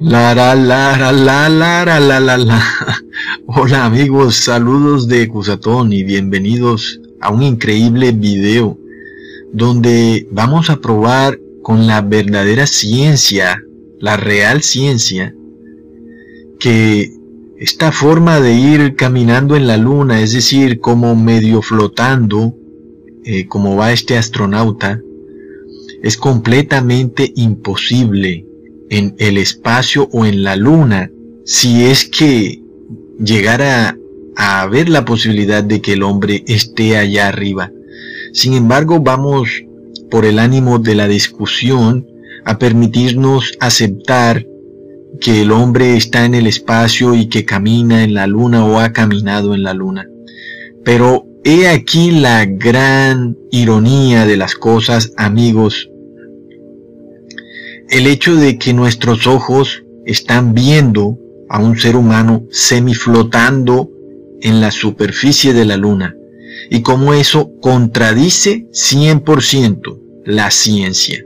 La 0.00 0.34
la 0.34 0.54
la 0.54 0.96
la 0.98 1.12
la 1.12 1.48
la 1.48 1.84
la 1.84 2.00
la 2.00 2.20
la 2.20 2.36
la. 2.36 2.62
Hola 3.46 3.86
amigos, 3.86 4.36
saludos 4.36 5.08
de 5.08 5.26
Cusatón 5.28 5.94
y 5.94 6.04
bienvenidos 6.04 7.00
a 7.22 7.30
un 7.30 7.42
increíble 7.42 8.12
video 8.12 8.78
donde 9.54 10.28
vamos 10.30 10.68
a 10.68 10.76
probar 10.76 11.40
con 11.62 11.86
la 11.86 12.02
verdadera 12.02 12.66
ciencia, 12.66 13.62
la 13.98 14.18
real 14.18 14.62
ciencia, 14.62 15.34
que 16.60 17.10
esta 17.58 17.92
forma 17.92 18.40
de 18.40 18.52
ir 18.52 18.96
caminando 18.96 19.56
en 19.56 19.66
la 19.66 19.78
luna, 19.78 20.20
es 20.20 20.34
decir, 20.34 20.80
como 20.80 21.16
medio 21.16 21.62
flotando, 21.62 22.54
eh, 23.24 23.46
como 23.46 23.74
va 23.74 23.92
este 23.92 24.18
astronauta, 24.18 25.00
es 26.02 26.16
completamente 26.16 27.32
imposible 27.36 28.46
en 28.90 29.14
el 29.18 29.38
espacio 29.38 30.08
o 30.12 30.24
en 30.24 30.42
la 30.42 30.56
luna 30.56 31.10
si 31.44 31.84
es 31.84 32.04
que 32.04 32.62
llegara 33.18 33.96
a 34.36 34.60
haber 34.62 34.88
la 34.88 35.04
posibilidad 35.04 35.64
de 35.64 35.80
que 35.80 35.94
el 35.94 36.02
hombre 36.02 36.44
esté 36.46 36.96
allá 36.96 37.28
arriba. 37.28 37.72
Sin 38.32 38.54
embargo, 38.54 39.00
vamos 39.00 39.48
por 40.10 40.24
el 40.24 40.38
ánimo 40.38 40.78
de 40.78 40.94
la 40.94 41.08
discusión 41.08 42.06
a 42.44 42.58
permitirnos 42.58 43.52
aceptar 43.60 44.46
que 45.20 45.42
el 45.42 45.52
hombre 45.52 45.96
está 45.96 46.24
en 46.24 46.34
el 46.34 46.46
espacio 46.46 47.14
y 47.14 47.26
que 47.26 47.44
camina 47.44 48.04
en 48.04 48.14
la 48.14 48.26
luna 48.26 48.64
o 48.66 48.78
ha 48.78 48.92
caminado 48.92 49.54
en 49.54 49.62
la 49.62 49.72
luna. 49.72 50.06
Pero 50.84 51.26
he 51.48 51.68
aquí 51.68 52.10
la 52.10 52.44
gran 52.44 53.38
ironía 53.52 54.26
de 54.26 54.36
las 54.36 54.56
cosas, 54.56 55.12
amigos. 55.16 55.88
El 57.88 58.08
hecho 58.08 58.34
de 58.34 58.58
que 58.58 58.74
nuestros 58.74 59.28
ojos 59.28 59.84
están 60.06 60.54
viendo 60.54 61.20
a 61.48 61.60
un 61.60 61.78
ser 61.78 61.94
humano 61.94 62.44
semiflotando 62.50 63.88
en 64.40 64.60
la 64.60 64.72
superficie 64.72 65.52
de 65.52 65.64
la 65.64 65.76
luna 65.76 66.16
y 66.68 66.82
cómo 66.82 67.14
eso 67.14 67.52
contradice 67.60 68.66
100% 68.72 70.00
la 70.24 70.50
ciencia. 70.50 71.24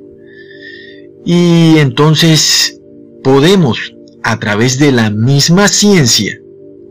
Y 1.25 1.79
entonces 1.79 2.79
podemos, 3.25 3.95
a 4.23 4.39
través 4.39 4.79
de 4.79 4.93
la 4.93 5.09
misma 5.09 5.67
ciencia, 5.67 6.39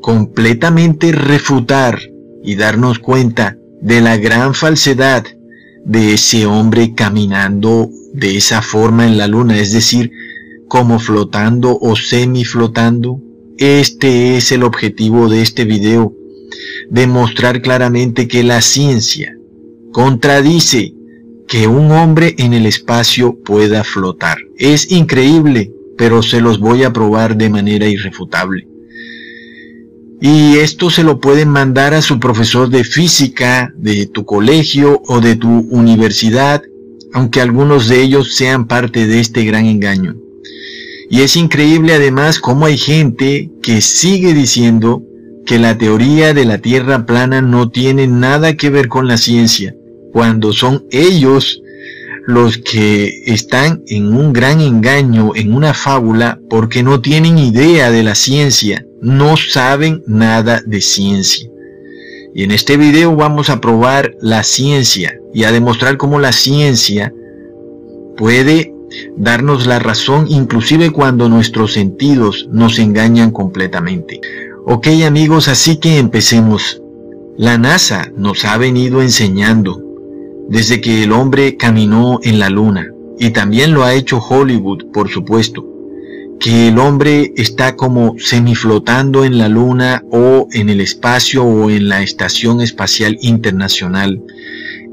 completamente 0.02 1.12
refutar 1.12 2.00
y 2.44 2.56
darnos 2.56 3.00
cuenta 3.00 3.58
de 3.82 4.02
la 4.02 4.18
gran 4.18 4.54
falsedad 4.54 5.26
de 5.86 6.14
ese 6.14 6.46
hombre 6.46 6.94
caminando 6.94 7.90
de 8.14 8.38
esa 8.38 8.62
forma 8.62 9.06
en 9.06 9.18
la 9.18 9.28
luna, 9.28 9.58
es 9.58 9.72
decir, 9.72 10.12
como 10.68 11.00
flotando 11.00 11.78
o 11.80 11.96
semiflotando. 11.96 13.22
Este 13.58 14.38
es 14.38 14.52
el 14.52 14.64
objetivo 14.64 15.28
de 15.28 15.42
este 15.42 15.66
video, 15.66 16.14
demostrar 16.90 17.62
claramente 17.62 18.28
que 18.28 18.44
la 18.44 18.62
ciencia 18.62 19.36
contradice 19.92 20.94
que 21.48 21.68
un 21.68 21.92
hombre 21.92 22.36
en 22.38 22.54
el 22.54 22.66
espacio 22.68 23.38
pueda 23.44 23.84
flotar. 23.84 24.38
Es 24.58 24.92
increíble, 24.92 25.74
pero 25.98 26.22
se 26.22 26.40
los 26.40 26.60
voy 26.60 26.84
a 26.84 26.94
probar 26.94 27.36
de 27.36 27.50
manera 27.50 27.88
irrefutable. 27.88 28.69
Y 30.22 30.58
esto 30.58 30.90
se 30.90 31.04
lo 31.04 31.20
pueden 31.20 31.50
mandar 31.50 31.94
a 31.94 32.02
su 32.02 32.20
profesor 32.20 32.70
de 32.70 32.84
física 32.84 33.74
de 33.78 34.06
tu 34.06 34.26
colegio 34.26 35.02
o 35.08 35.22
de 35.22 35.36
tu 35.36 35.50
universidad, 35.70 36.62
aunque 37.14 37.40
algunos 37.40 37.88
de 37.88 38.02
ellos 38.02 38.36
sean 38.36 38.68
parte 38.68 39.08
de 39.08 39.20
este 39.22 39.46
gran 39.46 39.66
engaño. 39.66 40.16
Y 41.10 41.22
es 41.22 41.38
increíble 41.38 41.94
además 41.94 42.40
cómo 42.40 42.66
hay 42.66 42.78
gente 42.78 43.50
que 43.64 43.82
sigue 43.82 44.34
diciendo 44.34 45.02
que 45.46 45.58
la 45.58 45.78
teoría 45.78 46.34
de 46.34 46.46
la 46.46 46.60
Tierra 46.60 47.06
plana 47.06 47.42
no 47.42 47.70
tiene 47.70 48.06
nada 48.06 48.56
que 48.56 48.70
ver 48.70 48.90
con 48.90 49.08
la 49.08 49.18
ciencia, 49.18 49.74
cuando 50.12 50.54
son 50.54 50.86
ellos 50.92 51.62
los 52.28 52.58
que 52.60 53.24
están 53.26 53.82
en 53.88 54.14
un 54.14 54.34
gran 54.34 54.62
engaño, 54.62 55.32
en 55.34 55.54
una 55.54 55.74
fábula, 55.74 56.40
porque 56.50 56.84
no 56.84 57.02
tienen 57.02 57.40
idea 57.40 57.90
de 57.90 58.04
la 58.04 58.14
ciencia, 58.14 58.86
no 59.02 59.38
saben 59.38 60.04
nada 60.08 60.62
de 60.66 60.82
ciencia. 60.82 61.50
Y 62.34 62.44
en 62.44 62.52
este 62.52 62.78
video 62.78 63.16
vamos 63.16 63.50
a 63.50 63.60
probar 63.60 64.16
la 64.22 64.44
ciencia 64.44 65.20
y 65.34 65.44
a 65.44 65.52
demostrar 65.52 65.98
cómo 65.98 66.20
la 66.20 66.32
ciencia 66.32 67.14
puede 68.18 68.74
darnos 69.18 69.68
la 69.68 69.80
razón 69.80 70.26
inclusive 70.30 70.92
cuando 70.92 71.30
nuestros 71.30 71.74
sentidos 71.74 72.48
nos 72.52 72.80
engañan 72.80 73.32
completamente. 73.32 74.20
Ok 74.66 74.88
amigos, 75.06 75.48
así 75.48 75.78
que 75.78 75.98
empecemos. 75.98 76.82
La 77.38 77.58
NASA 77.58 78.12
nos 78.16 78.44
ha 78.46 78.58
venido 78.58 79.02
enseñando 79.02 79.82
desde 80.50 80.82
que 80.82 81.04
el 81.04 81.12
hombre 81.12 81.58
caminó 81.58 82.20
en 82.24 82.40
la 82.40 82.50
luna, 82.50 82.92
y 83.20 83.30
también 83.30 83.74
lo 83.74 83.84
ha 83.84 83.94
hecho 83.94 84.18
Hollywood, 84.18 84.92
por 84.92 85.10
supuesto, 85.10 85.64
que 86.40 86.70
el 86.70 86.80
hombre 86.80 87.34
está 87.36 87.76
como 87.76 88.16
semiflotando 88.18 89.26
en 89.26 89.38
la 89.38 89.50
luna 89.50 90.04
o 90.10 90.48
en 90.52 90.70
el 90.70 90.80
espacio 90.80 91.44
o 91.44 91.70
en 91.70 91.90
la 91.90 92.02
Estación 92.02 92.62
Espacial 92.62 93.18
Internacional. 93.22 94.24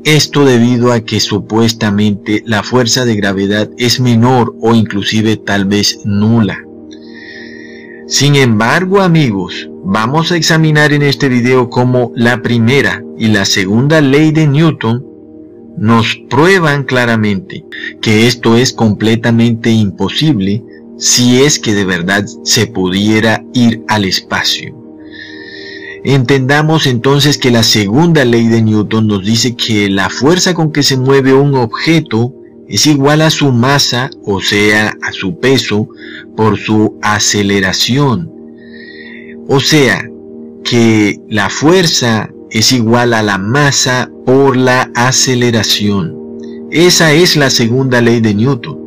Esto 0.05 0.45
debido 0.45 0.93
a 0.93 1.01
que 1.01 1.21
supuestamente 1.21 2.43
la 2.47 2.63
fuerza 2.63 3.05
de 3.05 3.17
gravedad 3.17 3.71
es 3.79 4.01
menor 4.01 4.55
o 4.61 4.75
inclusive 4.75 5.37
tal 5.37 5.67
vez 5.67 6.01
nula. 6.05 6.63
Sin 8.09 8.37
embargo, 8.37 9.01
amigos, 9.01 9.69
vamos 9.85 10.33
a 10.33 10.37
examinar 10.37 10.93
en 10.93 11.03
este 11.03 11.29
video 11.29 11.71
cómo 11.71 12.13
la 12.15 12.43
primera 12.43 13.03
y 13.19 13.29
la 13.29 13.45
segunda 13.45 14.01
ley 14.01 14.33
de 14.33 14.47
Newton 14.47 15.05
nos 15.77 16.17
prueban 16.31 16.85
claramente 16.85 17.65
que 18.01 18.27
esto 18.27 18.57
es 18.57 18.73
completamente 18.73 19.71
imposible 19.71 20.63
si 20.99 21.43
es 21.43 21.59
que 21.59 21.75
de 21.75 21.85
verdad 21.85 22.25
se 22.45 22.67
pudiera 22.67 23.45
ir 23.53 23.83
al 23.89 24.05
espacio. 24.05 24.75
Entendamos 26.05 26.87
entonces 26.87 27.37
que 27.37 27.51
la 27.51 27.65
segunda 27.65 28.25
ley 28.25 28.47
de 28.47 28.63
Newton 28.63 29.09
nos 29.09 29.25
dice 29.25 29.57
que 29.57 29.89
la 29.89 30.09
fuerza 30.09 30.55
con 30.55 30.71
que 30.71 30.83
se 30.83 30.97
mueve 30.97 31.35
un 31.35 31.55
objeto 31.57 32.33
es 32.69 32.87
igual 32.87 33.23
a 33.23 33.31
su 33.31 33.51
masa, 33.51 34.11
o 34.25 34.41
sea, 34.41 34.95
a 35.03 35.13
su 35.13 35.39
peso, 35.39 35.89
por 36.37 36.59
su 36.59 36.99
aceleración. 37.03 38.31
O 39.49 39.61
sea, 39.61 40.09
que 40.65 41.21
la 41.29 41.49
fuerza 41.49 42.31
es 42.51 42.73
igual 42.73 43.15
a 43.15 43.23
la 43.23 43.39
masa 43.39 44.11
por 44.25 44.57
la 44.57 44.91
aceleración. 44.95 46.15
Esa 46.71 47.13
es 47.13 47.37
la 47.37 47.51
segunda 47.51 48.01
ley 48.01 48.21
de 48.21 48.35
Newton. 48.35 48.86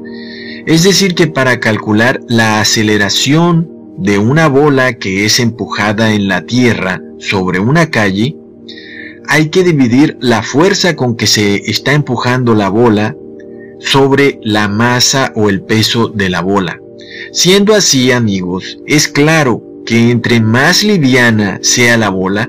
Es 0.70 0.84
decir, 0.84 1.16
que 1.16 1.26
para 1.26 1.60
calcular 1.60 2.20
la 2.28 2.62
aceleración 2.62 3.68
de 3.98 4.20
una 4.20 4.48
bola 4.48 4.94
que 4.94 5.26
es 5.26 5.40
empujada 5.40 6.14
en 6.14 6.28
la 6.28 6.46
tierra 6.46 7.02
sobre 7.18 7.60
una 7.60 7.90
calle, 7.90 8.38
hay 9.28 9.50
que 9.50 9.64
dividir 9.64 10.16
la 10.22 10.44
fuerza 10.44 10.96
con 10.96 11.16
que 11.16 11.26
se 11.26 11.56
está 11.56 11.94
empujando 11.94 12.54
la 12.54 12.70
bola 12.70 13.16
sobre 13.80 14.40
la 14.44 14.68
masa 14.68 15.34
o 15.36 15.50
el 15.50 15.64
peso 15.64 16.10
de 16.10 16.30
la 16.30 16.42
bola. 16.42 16.80
Siendo 17.32 17.74
así, 17.74 18.12
amigos, 18.12 18.78
es 18.86 19.08
claro 19.08 19.64
que 19.88 20.12
entre 20.12 20.40
más 20.40 20.84
liviana 20.84 21.58
sea 21.64 21.98
la 21.98 22.10
bola, 22.10 22.48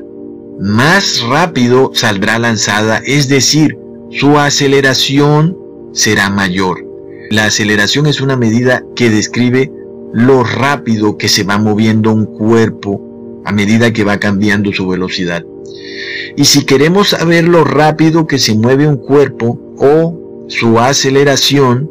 más 0.60 1.22
rápido 1.22 1.92
saldrá 1.94 2.38
lanzada, 2.38 3.00
es 3.02 3.30
decir, 3.30 3.78
su 4.10 4.38
aceleración 4.38 5.56
será 5.94 6.28
mayor. 6.28 6.89
La 7.30 7.46
aceleración 7.46 8.06
es 8.06 8.20
una 8.20 8.36
medida 8.36 8.84
que 8.94 9.08
describe 9.08 9.72
lo 10.12 10.42
rápido 10.42 11.16
que 11.16 11.28
se 11.28 11.44
va 11.44 11.58
moviendo 11.58 12.12
un 12.12 12.26
cuerpo 12.26 13.42
a 13.44 13.52
medida 13.52 13.92
que 13.92 14.04
va 14.04 14.18
cambiando 14.18 14.72
su 14.72 14.86
velocidad. 14.88 15.44
Y 16.36 16.44
si 16.44 16.64
queremos 16.64 17.10
saber 17.10 17.46
lo 17.46 17.64
rápido 17.64 18.26
que 18.26 18.38
se 18.38 18.54
mueve 18.54 18.86
un 18.86 18.96
cuerpo 18.96 19.58
o 19.78 20.46
su 20.48 20.78
aceleración, 20.78 21.88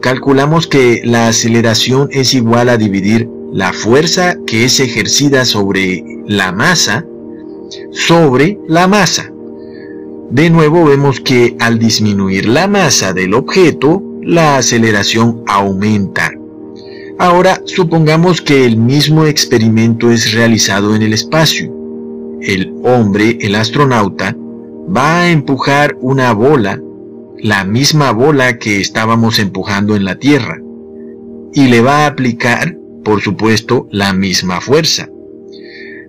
calculamos 0.00 0.66
que 0.66 1.02
la 1.04 1.28
aceleración 1.28 2.08
es 2.10 2.34
igual 2.34 2.68
a 2.68 2.78
dividir 2.78 3.28
la 3.52 3.72
fuerza 3.72 4.36
que 4.46 4.64
es 4.64 4.80
ejercida 4.80 5.44
sobre 5.44 6.02
la 6.26 6.50
masa 6.50 7.04
sobre 7.90 8.58
la 8.66 8.88
masa. 8.88 9.30
De 10.30 10.50
nuevo 10.50 10.84
vemos 10.84 11.20
que 11.20 11.56
al 11.58 11.78
disminuir 11.78 12.46
la 12.46 12.68
masa 12.68 13.12
del 13.12 13.34
objeto, 13.34 14.02
la 14.28 14.58
aceleración 14.58 15.42
aumenta. 15.46 16.30
Ahora 17.18 17.62
supongamos 17.64 18.42
que 18.42 18.66
el 18.66 18.76
mismo 18.76 19.24
experimento 19.24 20.10
es 20.10 20.34
realizado 20.34 20.94
en 20.94 21.00
el 21.00 21.14
espacio. 21.14 21.72
El 22.42 22.74
hombre, 22.84 23.38
el 23.40 23.54
astronauta, 23.54 24.36
va 24.94 25.22
a 25.22 25.30
empujar 25.30 25.96
una 26.02 26.34
bola, 26.34 26.78
la 27.38 27.64
misma 27.64 28.12
bola 28.12 28.58
que 28.58 28.82
estábamos 28.82 29.38
empujando 29.38 29.96
en 29.96 30.04
la 30.04 30.16
Tierra, 30.16 30.60
y 31.54 31.68
le 31.68 31.80
va 31.80 32.04
a 32.04 32.08
aplicar, 32.08 32.76
por 33.04 33.22
supuesto, 33.22 33.88
la 33.90 34.12
misma 34.12 34.60
fuerza. 34.60 35.08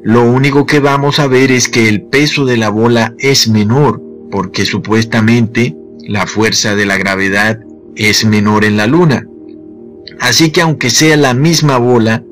Lo 0.04 0.30
único 0.30 0.66
que 0.66 0.82
vamos 0.82 1.20
a 1.20 1.28
ver 1.28 1.54
es 1.54 1.70
que 1.70 1.88
el 1.88 2.02
peso 2.02 2.44
de 2.44 2.58
la 2.58 2.68
bola 2.68 3.16
es 3.18 3.48
menor, 3.48 4.04
porque 4.30 4.66
supuestamente 4.66 5.74
la 6.06 6.28
fuerza 6.28 6.76
de 6.76 6.86
la 6.86 6.98
gravedad 6.98 7.60
es 7.96 8.26
menor 8.26 8.66
en 8.66 8.78
la 8.78 8.88
Luna. 8.88 9.26
Así 10.20 10.52
que 10.52 10.62
aunque 10.62 10.90
sea 10.90 11.18
la 11.18 11.34
misma 11.34 11.78
bola, 11.78 12.24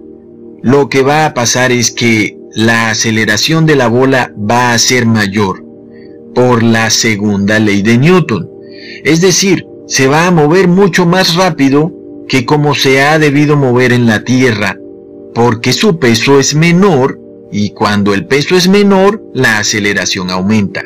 lo 0.62 0.90
que 0.90 1.02
va 1.02 1.26
a 1.26 1.34
pasar 1.34 1.72
es 1.72 1.92
que 1.92 2.38
la 2.54 2.90
aceleración 2.90 3.66
de 3.66 3.76
la 3.76 3.88
bola 3.88 4.34
va 4.38 4.74
a 4.74 4.80
ser 4.80 5.06
mayor 5.06 5.64
por 6.34 6.64
la 6.64 6.90
segunda 6.90 7.60
ley 7.60 7.82
de 7.82 7.98
Newton. 7.98 8.50
Es 9.04 9.22
decir, 9.22 9.66
se 9.88 10.08
va 10.08 10.28
a 10.28 10.32
mover 10.32 10.68
mucho 10.68 11.06
más 11.06 11.36
rápido 11.36 11.94
que 12.28 12.46
como 12.46 12.76
se 12.76 13.02
ha 13.02 13.20
debido 13.20 13.56
mover 13.56 13.94
en 13.94 14.06
la 14.06 14.24
Tierra, 14.24 14.78
porque 15.34 15.72
su 15.72 15.98
peso 16.00 16.40
es 16.40 16.56
menor 16.56 17.20
y 17.52 17.70
cuando 17.70 18.14
el 18.14 18.28
peso 18.28 18.58
es 18.58 18.68
menor, 18.68 19.24
la 19.34 19.60
aceleración 19.60 20.30
aumenta. 20.30 20.84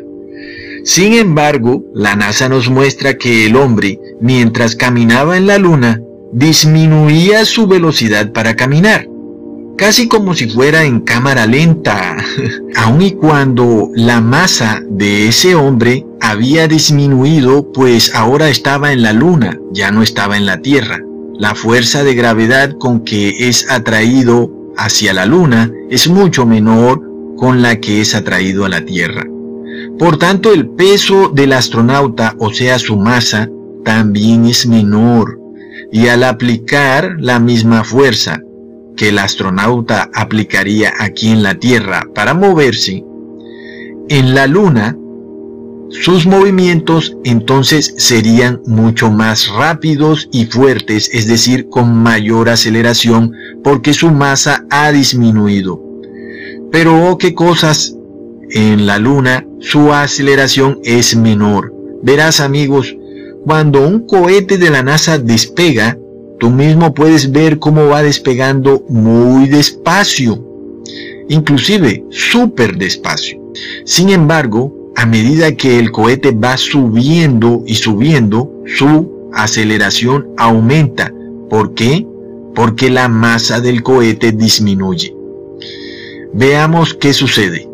Sin 0.84 1.14
embargo, 1.14 1.84
la 1.94 2.16
NASA 2.16 2.50
nos 2.50 2.70
muestra 2.70 3.18
que 3.18 3.46
el 3.46 3.56
hombre, 3.56 4.00
mientras 4.20 4.76
caminaba 4.76 5.38
en 5.38 5.48
la 5.48 5.58
Luna, 5.58 6.02
disminuía 6.34 7.46
su 7.46 7.68
velocidad 7.68 8.32
para 8.32 8.56
caminar, 8.56 9.08
casi 9.78 10.08
como 10.08 10.34
si 10.34 10.48
fuera 10.48 10.84
en 10.84 11.02
cámara 11.02 11.46
lenta, 11.46 12.18
aun 12.76 13.02
y 13.02 13.12
cuando 13.12 13.90
la 13.96 14.22
masa 14.22 14.82
de 14.90 15.28
ese 15.28 15.56
hombre 15.56 16.06
había 16.22 16.68
disminuido, 16.68 17.72
pues 17.72 18.16
ahora 18.16 18.50
estaba 18.50 18.94
en 18.94 19.02
la 19.02 19.12
luna, 19.12 19.60
ya 19.72 19.92
no 19.92 20.04
estaba 20.04 20.38
en 20.38 20.46
la 20.46 20.62
Tierra. 20.62 21.00
La 21.38 21.56
fuerza 21.56 22.04
de 22.04 22.14
gravedad 22.14 22.72
con 22.80 23.04
que 23.04 23.50
es 23.50 23.70
atraído 23.70 24.52
hacia 24.78 25.14
la 25.14 25.26
luna 25.26 25.72
es 25.90 26.08
mucho 26.08 26.46
menor 26.46 27.02
con 27.38 27.62
la 27.62 27.80
que 27.80 28.02
es 28.02 28.14
atraído 28.14 28.66
a 28.66 28.70
la 28.70 28.86
Tierra. 28.86 29.26
Por 30.02 30.18
tanto, 30.18 30.52
el 30.52 30.68
peso 30.68 31.30
del 31.30 31.54
astronauta, 31.54 32.36
o 32.40 32.52
sea, 32.52 32.80
su 32.80 32.98
masa, 32.98 33.48
también 33.86 34.46
es 34.48 34.66
menor 34.66 35.40
y 35.92 36.08
al 36.08 36.24
aplicar 36.24 37.18
la 37.20 37.38
misma 37.40 37.84
fuerza 37.84 38.42
que 38.98 39.10
el 39.10 39.20
astronauta 39.20 40.10
aplicaría 40.16 40.92
aquí 41.00 41.30
en 41.30 41.44
la 41.44 41.54
Tierra 41.54 42.02
para 42.16 42.34
moverse, 42.34 43.06
en 44.10 44.34
la 44.34 44.48
Luna, 44.48 44.98
sus 45.92 46.26
movimientos 46.26 47.16
entonces 47.24 47.94
serían 48.00 48.60
mucho 48.66 49.12
más 49.12 49.50
rápidos 49.50 50.30
y 50.32 50.46
fuertes, 50.46 51.12
es 51.14 51.28
decir, 51.28 51.70
con 51.70 51.96
mayor 51.96 52.50
aceleración, 52.50 53.34
porque 53.64 53.94
su 53.94 54.10
masa 54.10 54.66
ha 54.72 54.92
disminuido. 54.92 55.80
Pero, 56.72 57.08
oh, 57.08 57.20
¿qué 57.20 57.36
cosas? 57.36 57.96
En 58.54 58.86
la 58.86 59.00
Luna 59.00 59.48
su 59.62 59.94
aceleración 59.94 60.80
es 60.84 61.16
menor. 61.16 61.74
Verás 62.04 62.42
amigos, 62.42 62.98
cuando 63.46 63.88
un 63.88 64.06
cohete 64.06 64.58
de 64.58 64.70
la 64.70 64.84
NASA 64.84 65.18
despega, 65.18 65.98
tú 66.38 66.50
mismo 66.50 66.94
puedes 66.94 67.32
ver 67.32 67.60
cómo 67.60 67.88
va 67.88 68.04
despegando 68.04 68.84
muy 68.90 69.48
despacio, 69.48 70.44
inclusive 71.30 72.04
súper 72.10 72.78
despacio. 72.78 73.42
Sin 73.86 74.10
embargo, 74.10 74.92
a 74.98 75.06
medida 75.06 75.56
que 75.56 75.80
el 75.80 75.90
cohete 75.92 76.32
va 76.32 76.58
subiendo 76.58 77.64
y 77.66 77.76
subiendo, 77.76 78.52
su 78.66 79.30
aceleración 79.34 80.28
aumenta. 80.36 81.14
¿Por 81.50 81.74
qué? 81.74 82.06
Porque 82.54 82.90
la 82.90 83.08
masa 83.08 83.62
del 83.62 83.82
cohete 83.82 84.34
disminuye. 84.34 85.16
Veamos 86.34 86.94
qué 86.94 87.14
sucede. 87.14 87.71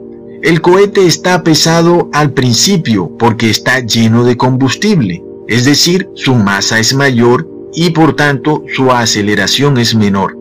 El 0.48 0.62
cohete 0.62 1.06
está 1.06 1.44
pesado 1.44 2.10
al 2.14 2.32
principio 2.32 3.12
porque 3.20 3.50
está 3.50 3.82
lleno 3.82 4.24
de 4.24 4.38
combustible 4.38 5.22
es 5.48 5.64
decir, 5.64 6.10
su 6.14 6.36
masa 6.36 6.80
es 6.80 6.94
mayor 6.94 7.50
y 7.74 7.92
por 7.92 8.16
tanto 8.16 8.64
su 8.76 8.92
aceleración 8.92 9.78
es 9.78 9.96
menor. 9.96 10.38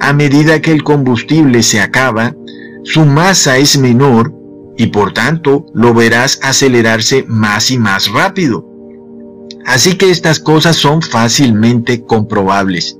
A 0.00 0.12
medida 0.12 0.60
que 0.60 0.72
el 0.72 0.82
combustible 0.82 1.62
se 1.62 1.80
acaba, 1.80 2.34
su 2.82 3.04
masa 3.04 3.58
es 3.58 3.78
menor 3.78 4.34
y 4.76 4.88
por 4.88 5.12
tanto 5.12 5.66
lo 5.74 5.94
verás 5.94 6.40
acelerarse 6.42 7.24
más 7.28 7.70
y 7.70 7.78
más 7.78 8.10
rápido. 8.10 8.66
Así 9.64 9.96
que 9.96 10.10
estas 10.10 10.40
cosas 10.40 10.76
son 10.76 11.02
fácilmente 11.02 12.02
comprobables. 12.02 12.98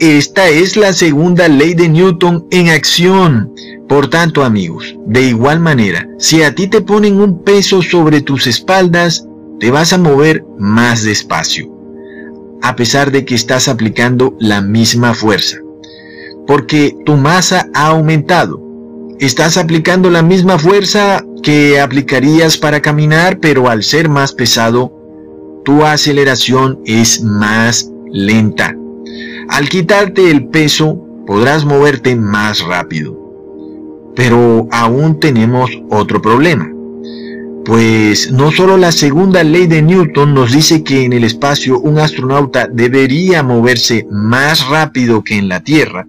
Esta 0.00 0.48
es 0.48 0.78
la 0.78 0.94
segunda 0.94 1.46
ley 1.46 1.74
de 1.74 1.86
Newton 1.86 2.46
en 2.50 2.70
acción. 2.70 3.52
Por 3.86 4.08
tanto, 4.08 4.42
amigos, 4.42 4.96
de 5.04 5.24
igual 5.24 5.60
manera, 5.60 6.08
si 6.18 6.42
a 6.42 6.54
ti 6.54 6.68
te 6.68 6.80
ponen 6.80 7.20
un 7.20 7.44
peso 7.44 7.82
sobre 7.82 8.22
tus 8.22 8.46
espaldas, 8.46 9.26
te 9.58 9.70
vas 9.70 9.92
a 9.92 9.98
mover 9.98 10.42
más 10.58 11.02
despacio, 11.02 11.70
a 12.62 12.76
pesar 12.76 13.10
de 13.10 13.26
que 13.26 13.34
estás 13.34 13.68
aplicando 13.68 14.34
la 14.40 14.62
misma 14.62 15.12
fuerza, 15.12 15.58
porque 16.46 16.96
tu 17.04 17.18
masa 17.18 17.68
ha 17.74 17.88
aumentado. 17.88 18.58
Estás 19.18 19.58
aplicando 19.58 20.08
la 20.08 20.22
misma 20.22 20.58
fuerza 20.58 21.26
que 21.42 21.78
aplicarías 21.78 22.56
para 22.56 22.80
caminar, 22.80 23.38
pero 23.38 23.68
al 23.68 23.82
ser 23.82 24.08
más 24.08 24.32
pesado, 24.32 24.94
tu 25.62 25.84
aceleración 25.84 26.80
es 26.86 27.22
más 27.22 27.90
lenta. 28.10 28.79
Al 29.50 29.68
quitarte 29.68 30.30
el 30.30 30.46
peso, 30.46 31.04
podrás 31.26 31.64
moverte 31.64 32.14
más 32.14 32.60
rápido. 32.60 33.18
Pero 34.14 34.68
aún 34.70 35.18
tenemos 35.18 35.70
otro 35.90 36.22
problema. 36.22 36.70
Pues 37.64 38.30
no 38.30 38.52
solo 38.52 38.76
la 38.76 38.92
segunda 38.92 39.42
ley 39.42 39.66
de 39.66 39.82
Newton 39.82 40.34
nos 40.34 40.52
dice 40.52 40.84
que 40.84 41.04
en 41.04 41.12
el 41.12 41.24
espacio 41.24 41.80
un 41.80 41.98
astronauta 41.98 42.68
debería 42.68 43.42
moverse 43.42 44.06
más 44.08 44.68
rápido 44.68 45.24
que 45.24 45.36
en 45.36 45.48
la 45.48 45.64
Tierra, 45.64 46.06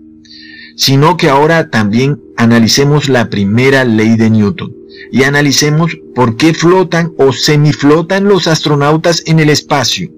sino 0.76 1.18
que 1.18 1.28
ahora 1.28 1.72
también 1.72 2.22
analicemos 2.38 3.10
la 3.10 3.30
primera 3.30 3.84
ley 3.86 4.18
de 4.18 4.30
Newton 4.30 4.72
y 5.12 5.24
analicemos 5.24 5.98
por 6.14 6.38
qué 6.38 6.54
flotan 6.54 7.12
o 7.18 7.34
semiflotan 7.34 8.26
los 8.26 8.48
astronautas 8.48 9.24
en 9.26 9.40
el 9.40 9.50
espacio. 9.50 10.12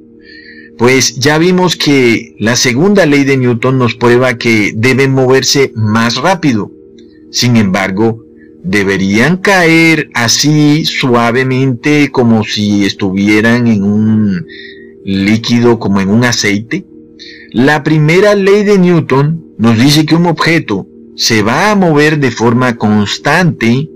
Pues 0.78 1.16
ya 1.16 1.38
vimos 1.38 1.76
que 1.76 2.36
la 2.40 2.56
segunda 2.56 3.06
ley 3.06 3.24
de 3.24 3.38
Newton 3.38 3.78
nos 3.78 3.96
prueba 3.96 4.38
que 4.38 4.74
deben 4.76 5.12
moverse 5.12 5.72
más 5.76 6.16
rápido. 6.18 6.72
Sin 7.32 7.58
embargo, 7.58 8.24
deberían 8.64 9.38
caer 9.38 10.10
así 10.14 10.86
suavemente 10.86 12.12
como 12.12 12.44
si 12.44 12.86
estuvieran 12.86 13.68
en 13.68 13.84
un 13.84 14.46
líquido 15.04 15.80
como 15.80 16.02
en 16.02 16.10
un 16.10 16.24
aceite? 16.24 16.86
La 17.52 17.84
primera 17.84 18.36
ley 18.36 18.64
de 18.64 18.80
Newton 18.80 19.54
nos 19.58 19.78
dice 19.78 20.06
que 20.06 20.16
un 20.16 20.26
objeto 20.26 20.88
se 21.16 21.44
va 21.44 21.72
a 21.72 21.76
mover 21.76 22.20
de 22.20 22.32
forma 22.32 22.76
constante 22.78 23.90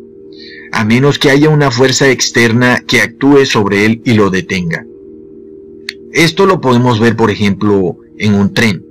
a 0.71 0.83
menos 0.83 1.17
que 1.17 1.31
haya 1.31 1.49
una 1.49 1.71
fuerza 1.71 2.09
externa 2.11 2.83
que 2.85 3.01
actúe 3.01 3.45
sobre 3.45 3.85
él 3.85 4.01
y 4.05 4.13
lo 4.13 4.29
detenga. 4.29 4.85
Esto 6.17 6.47
lo 6.47 6.59
podemos 6.61 6.99
ver, 6.99 7.15
por 7.15 7.29
ejemplo, 7.29 7.95
en 8.17 8.33
un 8.33 8.51
tren. 8.51 8.83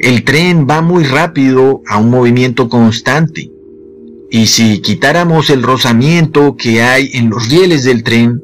El 0.00 0.24
tren 0.24 0.66
va 0.68 0.82
muy 0.82 1.04
rápido 1.04 1.80
a 1.86 1.98
un 1.98 2.10
movimiento 2.10 2.68
constante 2.68 3.52
y 4.32 4.48
si 4.48 4.80
quitáramos 4.80 5.48
el 5.48 5.62
rozamiento 5.62 6.56
que 6.56 6.82
hay 6.82 7.08
en 7.12 7.30
los 7.30 7.48
rieles 7.48 7.84
del 7.84 8.02
tren, 8.02 8.42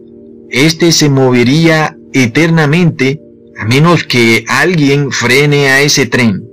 éste 0.51 0.93
se 0.93 1.11
movería 1.11 1.97
eternamente 2.13 3.21
a 3.59 3.65
menos 3.65 4.05
que 4.05 4.45
alguien 4.47 5.11
frene 5.11 5.71
a 5.71 5.81
ese 5.81 6.07
tren. 6.07 6.45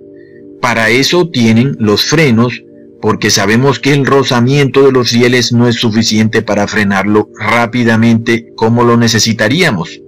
Para 0.59 0.89
eso 0.89 1.29
tienen 1.29 1.75
los 1.77 2.03
frenos, 2.03 2.63
porque 2.99 3.29
sabemos 3.29 3.79
que 3.79 3.93
el 3.93 4.07
rozamiento 4.07 4.83
de 4.83 4.91
los 4.91 5.11
rieles 5.11 5.53
no 5.53 5.67
es 5.67 5.75
suficiente 5.75 6.41
para 6.41 6.67
frenarlo 6.67 7.29
rápidamente 7.39 8.47
como 8.55 8.83
lo 8.83 8.97
necesitaríamos. 8.97 10.01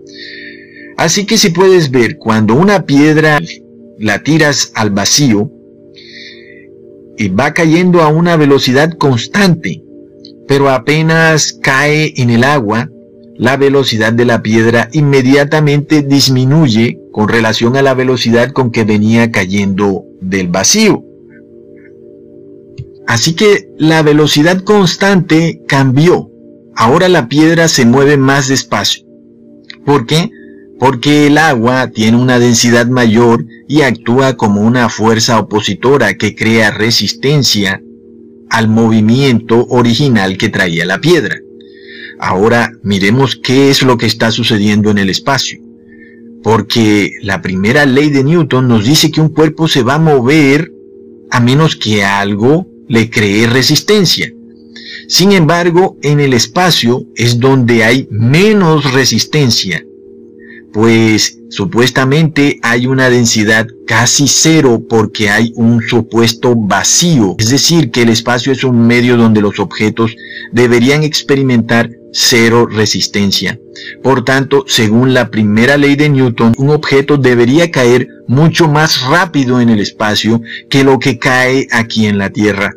Así 1.00 1.26
que 1.26 1.38
si 1.38 1.52
puedes 1.52 1.92
ver, 1.92 2.18
cuando 2.18 2.56
una 2.56 2.86
piedra 2.86 3.40
la 4.00 4.22
tiras 4.22 4.74
al 4.76 4.90
vacío, 4.90 5.50
y 7.18 7.30
va 7.30 7.54
cayendo 7.54 8.02
a 8.02 8.10
una 8.10 8.36
velocidad 8.36 8.92
constante, 8.98 9.82
pero 10.46 10.70
apenas 10.70 11.58
cae 11.62 12.14
en 12.18 12.30
el 12.30 12.44
agua, 12.44 12.90
la 13.38 13.56
velocidad 13.56 14.12
de 14.12 14.26
la 14.26 14.42
piedra 14.42 14.90
inmediatamente 14.92 16.02
disminuye 16.02 17.00
con 17.14 17.30
relación 17.30 17.78
a 17.78 17.82
la 17.82 17.94
velocidad 17.94 18.52
con 18.52 18.70
que 18.70 18.84
venía 18.84 19.32
cayendo 19.32 20.04
del 20.20 20.50
vacío. 20.50 21.06
Así 23.08 23.36
que 23.36 23.70
la 23.78 24.02
velocidad 24.02 24.66
constante 24.66 25.62
cambió. 25.66 26.30
Ahora 26.76 27.08
la 27.08 27.30
piedra 27.30 27.70
se 27.70 27.86
mueve 27.86 28.18
más 28.18 28.50
despacio. 28.50 29.06
¿Por 29.86 30.06
qué? 30.06 30.30
Porque 30.80 31.28
el 31.28 31.38
agua 31.38 31.92
tiene 31.92 32.18
una 32.18 32.40
densidad 32.40 32.88
mayor 32.88 33.46
y 33.68 33.82
actúa 33.82 34.38
como 34.38 34.62
una 34.62 34.88
fuerza 34.88 35.38
opositora 35.38 36.14
que 36.14 36.36
crea 36.36 36.72
resistencia 36.72 37.84
al 38.50 38.70
movimiento 38.70 39.68
original 39.68 40.38
que 40.38 40.48
traía 40.48 40.86
la 40.86 41.02
piedra. 41.02 41.36
Ahora 42.18 42.72
miremos 42.82 43.36
qué 43.36 43.70
es 43.70 43.82
lo 43.82 43.98
que 43.98 44.06
está 44.06 44.32
sucediendo 44.32 44.90
en 44.90 45.00
el 45.00 45.10
espacio. 45.10 45.60
Porque 46.42 47.12
la 47.24 47.42
primera 47.42 47.86
ley 47.86 48.10
de 48.10 48.24
Newton 48.24 48.70
nos 48.70 48.86
dice 48.86 49.12
que 49.12 49.20
un 49.20 49.30
cuerpo 49.30 49.68
se 49.68 49.84
va 49.84 49.96
a 49.96 50.00
mover 50.00 50.72
a 51.30 51.42
menos 51.42 51.76
que 51.76 52.06
algo 52.06 52.66
le 52.88 53.10
cree 53.10 53.48
resistencia. 53.48 54.32
Sin 55.10 55.34
embargo, 55.34 55.98
en 56.02 56.22
el 56.22 56.34
espacio 56.34 57.06
es 57.16 57.38
donde 57.38 57.84
hay 57.84 58.08
menos 58.10 58.94
resistencia 58.94 59.84
pues 60.74 61.40
supuestamente 61.50 62.60
hay 62.62 62.88
una 62.88 63.10
densidad 63.10 63.68
casi 63.88 64.28
cero 64.28 64.84
porque 64.88 65.30
hay 65.30 65.52
un 65.56 65.82
supuesto 65.82 66.56
vacío. 66.56 67.36
Es 67.40 67.50
decir, 67.50 67.92
que 67.92 68.04
el 68.04 68.10
espacio 68.10 68.52
es 68.52 68.64
un 68.64 68.86
medio 68.86 69.18
donde 69.18 69.42
los 69.42 69.60
objetos 69.60 70.16
deberían 70.52 71.04
experimentar 71.04 71.90
cero 72.12 72.68
resistencia. 72.68 73.60
Por 74.04 74.24
tanto, 74.24 74.66
según 74.68 75.14
la 75.14 75.30
primera 75.30 75.78
ley 75.78 75.96
de 75.96 76.10
Newton, 76.10 76.54
un 76.58 76.70
objeto 76.70 77.18
debería 77.18 77.72
caer 77.72 78.08
mucho 78.28 78.68
más 78.68 79.02
rápido 79.02 79.60
en 79.62 79.70
el 79.70 79.80
espacio 79.80 80.42
que 80.70 80.84
lo 80.84 81.00
que 81.00 81.18
cae 81.18 81.68
aquí 81.72 82.06
en 82.06 82.18
la 82.18 82.30
Tierra. 82.30 82.72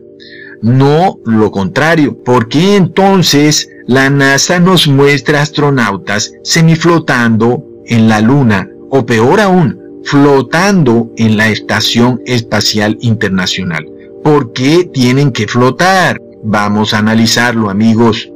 No 0.63 1.19
lo 1.25 1.51
contrario. 1.51 2.23
¿Por 2.23 2.49
qué 2.49 2.77
entonces 2.77 3.69
la 3.87 4.09
NASA 4.11 4.61
nos 4.61 4.87
muestra 4.87 5.43
astronautas 5.43 6.33
semiflotando 6.45 7.65
en 7.87 8.09
la 8.09 8.21
Luna 8.21 8.69
o 8.91 9.07
peor 9.07 9.41
aún, 9.41 9.79
flotando 10.05 11.11
en 11.17 11.37
la 11.37 11.49
Estación 11.49 12.21
Espacial 12.27 12.99
Internacional. 13.01 13.87
¿Por 14.23 14.53
qué 14.53 14.89
tienen 14.93 15.33
que 15.33 15.47
flotar? 15.47 16.21
Vamos 16.45 16.95
a 16.95 16.99
analizarlo 16.99 17.71
amigos. 17.71 18.31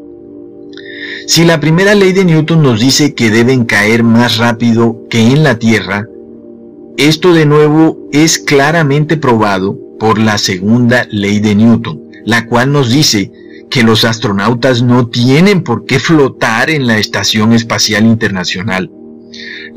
Si 1.26 1.44
la 1.44 1.60
primera 1.60 1.94
ley 1.94 2.12
de 2.12 2.24
Newton 2.24 2.62
nos 2.62 2.80
dice 2.80 3.14
que 3.14 3.30
deben 3.30 3.64
caer 3.64 4.02
más 4.02 4.38
rápido 4.38 5.06
que 5.10 5.20
en 5.20 5.42
la 5.42 5.58
Tierra, 5.58 6.06
esto 6.96 7.34
de 7.34 7.46
nuevo 7.46 7.98
es 8.12 8.38
claramente 8.38 9.16
probado 9.16 9.78
por 9.98 10.18
la 10.18 10.38
segunda 10.38 11.06
ley 11.10 11.40
de 11.40 11.54
Newton, 11.54 12.00
la 12.24 12.46
cual 12.46 12.72
nos 12.72 12.90
dice 12.90 13.32
que 13.70 13.82
los 13.82 14.04
astronautas 14.04 14.82
no 14.82 15.08
tienen 15.08 15.62
por 15.62 15.84
qué 15.84 15.98
flotar 15.98 16.70
en 16.70 16.86
la 16.86 16.98
Estación 16.98 17.52
Espacial 17.52 18.06
Internacional. 18.06 18.90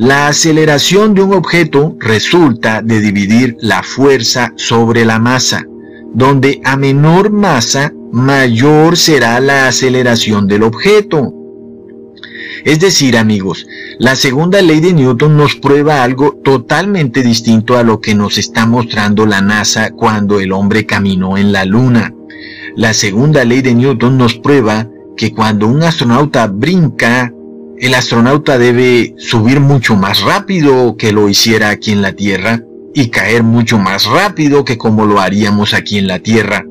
La 0.02 0.30
aceleración 0.30 1.14
de 1.14 1.22
un 1.24 1.34
objeto 1.34 1.98
resulta 2.00 2.82
de 2.82 3.02
dividir 3.02 3.58
la 3.60 3.84
fuerza 3.84 4.54
sobre 4.56 5.04
la 5.04 5.20
masa, 5.20 5.66
donde 6.14 6.62
a 6.64 6.78
menor 6.78 7.34
masa, 7.34 7.92
mayor 8.14 8.96
será 8.96 9.42
la 9.42 9.68
aceleración 9.68 10.48
del 10.48 10.64
objeto. 10.64 11.34
Es 12.64 12.80
decir, 12.80 13.18
amigos, 13.18 13.68
la 13.98 14.16
segunda 14.16 14.62
ley 14.62 14.80
de 14.80 14.94
Newton 14.94 15.36
nos 15.36 15.56
prueba 15.56 16.02
algo 16.02 16.40
totalmente 16.46 17.22
distinto 17.22 17.78
a 17.78 17.84
lo 17.84 18.00
que 18.00 18.16
nos 18.16 18.38
está 18.38 18.66
mostrando 18.66 19.26
la 19.26 19.42
NASA 19.42 19.92
cuando 19.92 20.40
el 20.40 20.54
hombre 20.54 20.86
caminó 20.86 21.38
en 21.38 21.52
la 21.52 21.66
Luna. 21.66 22.14
La 22.78 22.94
segunda 22.94 23.44
ley 23.44 23.62
de 23.62 23.76
Newton 23.76 24.18
nos 24.18 24.36
prueba 24.36 24.88
que 25.18 25.34
cuando 25.34 25.68
un 25.68 25.84
astronauta 25.84 26.48
brinca 26.48 27.34
el 27.80 27.94
astronauta 27.94 28.58
debe 28.58 29.16
subir 29.18 29.62
mucho 29.62 29.96
más 29.96 30.22
rápido 30.22 30.98
que 30.98 31.14
lo 31.14 31.30
hiciera 31.30 31.70
aquí 31.70 31.92
en 31.92 32.02
la 32.02 32.12
Tierra 32.12 32.62
y 32.94 33.08
caer 33.08 33.44
mucho 33.44 33.80
más 33.80 34.06
rápido 34.06 34.66
que 34.66 34.78
como 34.78 35.06
lo 35.06 35.22
haríamos 35.22 35.74
aquí 35.74 35.98
en 35.98 36.08
la 36.08 36.20
Tierra. 36.20 36.66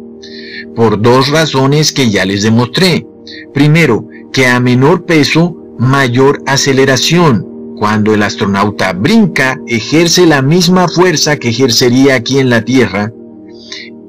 Por 0.77 1.01
dos 1.01 1.29
razones 1.29 1.93
que 1.93 2.11
ya 2.11 2.27
les 2.27 2.43
demostré. 2.43 3.07
Primero, 3.55 4.07
que 4.33 4.47
a 4.47 4.61
menor 4.61 5.07
peso, 5.07 5.57
mayor 5.79 6.43
aceleración. 6.47 7.47
Cuando 7.79 8.13
el 8.13 8.23
astronauta 8.23 8.93
brinca, 8.93 9.59
ejerce 9.67 10.27
la 10.27 10.43
misma 10.43 10.89
fuerza 10.89 11.37
que 11.37 11.49
ejercería 11.49 12.17
aquí 12.17 12.39
en 12.39 12.51
la 12.51 12.63
Tierra. 12.63 13.13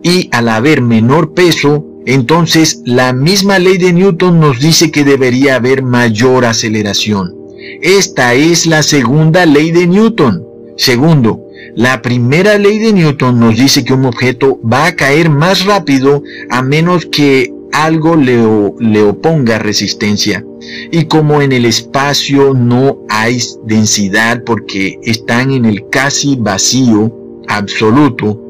Y 0.04 0.30
al 0.32 0.50
haber 0.50 0.82
menor 0.82 1.34
peso, 1.34 1.86
entonces 2.06 2.82
la 2.86 3.14
misma 3.14 3.60
ley 3.60 3.78
de 3.78 3.94
Newton 3.94 4.40
nos 4.40 4.60
dice 4.60 4.92
que 4.92 5.04
debería 5.04 5.56
haber 5.56 5.84
mayor 5.84 6.46
aceleración. 6.46 7.36
Esta 7.82 8.34
es 8.34 8.66
la 8.66 8.84
segunda 8.84 9.46
ley 9.46 9.72
de 9.72 9.86
Newton. 9.86 10.44
Segundo, 10.78 11.46
la 11.76 12.02
primera 12.02 12.58
ley 12.58 12.80
de 12.80 12.94
Newton 12.94 13.40
nos 13.40 13.58
dice 13.58 13.84
que 13.84 13.94
un 13.94 14.06
objeto 14.06 14.60
va 14.62 14.88
a 14.88 14.96
caer 14.96 15.30
más 15.30 15.66
rápido 15.66 16.24
a 16.50 16.62
menos 16.62 17.06
que 17.06 17.54
algo 17.72 18.16
le, 18.16 18.38
le, 18.80 19.04
oponga 19.04 19.60
resistencia. 19.60 20.44
Y 20.92 21.06
como 21.06 21.42
en 21.42 21.52
el 21.52 21.66
espacio 21.66 22.54
no 22.54 23.00
hay 23.10 23.40
densidad 23.66 24.44
porque 24.46 25.00
están 25.04 25.52
en 25.52 25.66
el 25.66 25.88
casi 25.90 26.36
vacío 26.36 27.14
absoluto, 27.48 28.49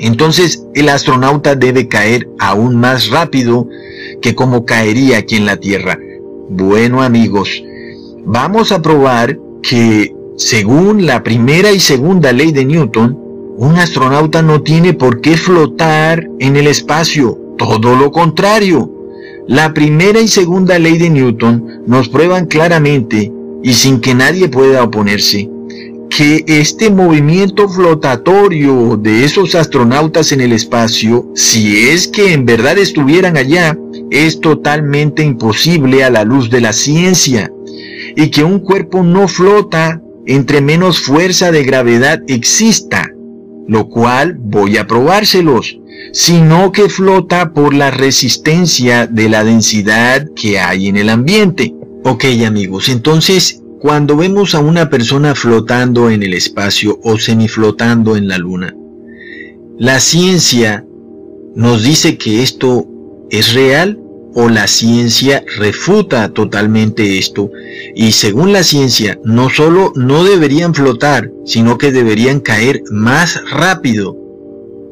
entonces 0.00 0.64
el 0.74 0.88
astronauta 0.88 1.54
debe 1.54 1.88
caer 1.88 2.28
aún 2.38 2.76
más 2.76 3.10
rápido 3.10 3.68
que 4.22 4.34
como 4.34 4.64
caería 4.64 5.18
aquí 5.18 5.36
en 5.36 5.46
la 5.46 5.56
Tierra. 5.56 5.98
Bueno 6.48 7.02
amigos, 7.02 7.62
vamos 8.24 8.72
a 8.72 8.80
probar 8.80 9.38
que 9.62 10.14
según 10.36 11.06
la 11.06 11.22
primera 11.22 11.72
y 11.72 11.80
segunda 11.80 12.32
ley 12.32 12.52
de 12.52 12.64
Newton, 12.64 13.18
un 13.56 13.76
astronauta 13.76 14.40
no 14.40 14.62
tiene 14.62 14.94
por 14.94 15.20
qué 15.20 15.36
flotar 15.36 16.28
en 16.38 16.56
el 16.56 16.68
espacio, 16.68 17.38
todo 17.58 17.96
lo 17.96 18.12
contrario. 18.12 18.90
La 19.48 19.74
primera 19.74 20.20
y 20.20 20.28
segunda 20.28 20.78
ley 20.78 20.98
de 20.98 21.10
Newton 21.10 21.82
nos 21.86 22.08
prueban 22.08 22.46
claramente 22.46 23.32
y 23.62 23.72
sin 23.72 24.00
que 24.00 24.14
nadie 24.14 24.48
pueda 24.48 24.84
oponerse 24.84 25.50
que 26.18 26.44
este 26.48 26.90
movimiento 26.90 27.68
flotatorio 27.68 28.96
de 28.96 29.24
esos 29.24 29.54
astronautas 29.54 30.32
en 30.32 30.40
el 30.40 30.52
espacio, 30.52 31.30
si 31.36 31.90
es 31.90 32.08
que 32.08 32.32
en 32.32 32.44
verdad 32.44 32.76
estuvieran 32.76 33.36
allá, 33.36 33.78
es 34.10 34.40
totalmente 34.40 35.22
imposible 35.22 36.02
a 36.02 36.10
la 36.10 36.24
luz 36.24 36.50
de 36.50 36.60
la 36.60 36.72
ciencia, 36.72 37.52
y 38.16 38.32
que 38.32 38.42
un 38.42 38.58
cuerpo 38.58 39.04
no 39.04 39.28
flota 39.28 40.02
entre 40.26 40.60
menos 40.60 40.98
fuerza 40.98 41.52
de 41.52 41.62
gravedad 41.62 42.20
exista, 42.26 43.08
lo 43.68 43.88
cual 43.88 44.34
voy 44.40 44.76
a 44.76 44.88
probárselos, 44.88 45.78
sino 46.12 46.72
que 46.72 46.88
flota 46.88 47.52
por 47.52 47.72
la 47.72 47.92
resistencia 47.92 49.06
de 49.06 49.28
la 49.28 49.44
densidad 49.44 50.26
que 50.34 50.58
hay 50.58 50.88
en 50.88 50.96
el 50.96 51.10
ambiente. 51.10 51.76
Ok 52.02 52.24
amigos, 52.44 52.88
entonces 52.88 53.62
cuando 53.80 54.16
vemos 54.16 54.54
a 54.54 54.60
una 54.60 54.90
persona 54.90 55.34
flotando 55.34 56.10
en 56.10 56.22
el 56.22 56.34
espacio 56.34 56.98
o 57.02 57.18
semiflotando 57.18 58.16
en 58.16 58.28
la 58.28 58.38
luna, 58.38 58.74
la 59.78 60.00
ciencia 60.00 60.84
nos 61.54 61.82
dice 61.84 62.18
que 62.18 62.42
esto 62.42 62.86
es 63.30 63.54
real 63.54 63.98
o 64.34 64.48
la 64.48 64.66
ciencia 64.66 65.44
refuta 65.58 66.28
totalmente 66.32 67.18
esto. 67.18 67.50
Y 67.94 68.12
según 68.12 68.52
la 68.52 68.62
ciencia 68.62 69.18
no 69.24 69.50
solo 69.50 69.92
no 69.96 70.24
deberían 70.24 70.74
flotar, 70.74 71.30
sino 71.44 71.78
que 71.78 71.92
deberían 71.92 72.40
caer 72.40 72.82
más 72.90 73.40
rápido 73.50 74.16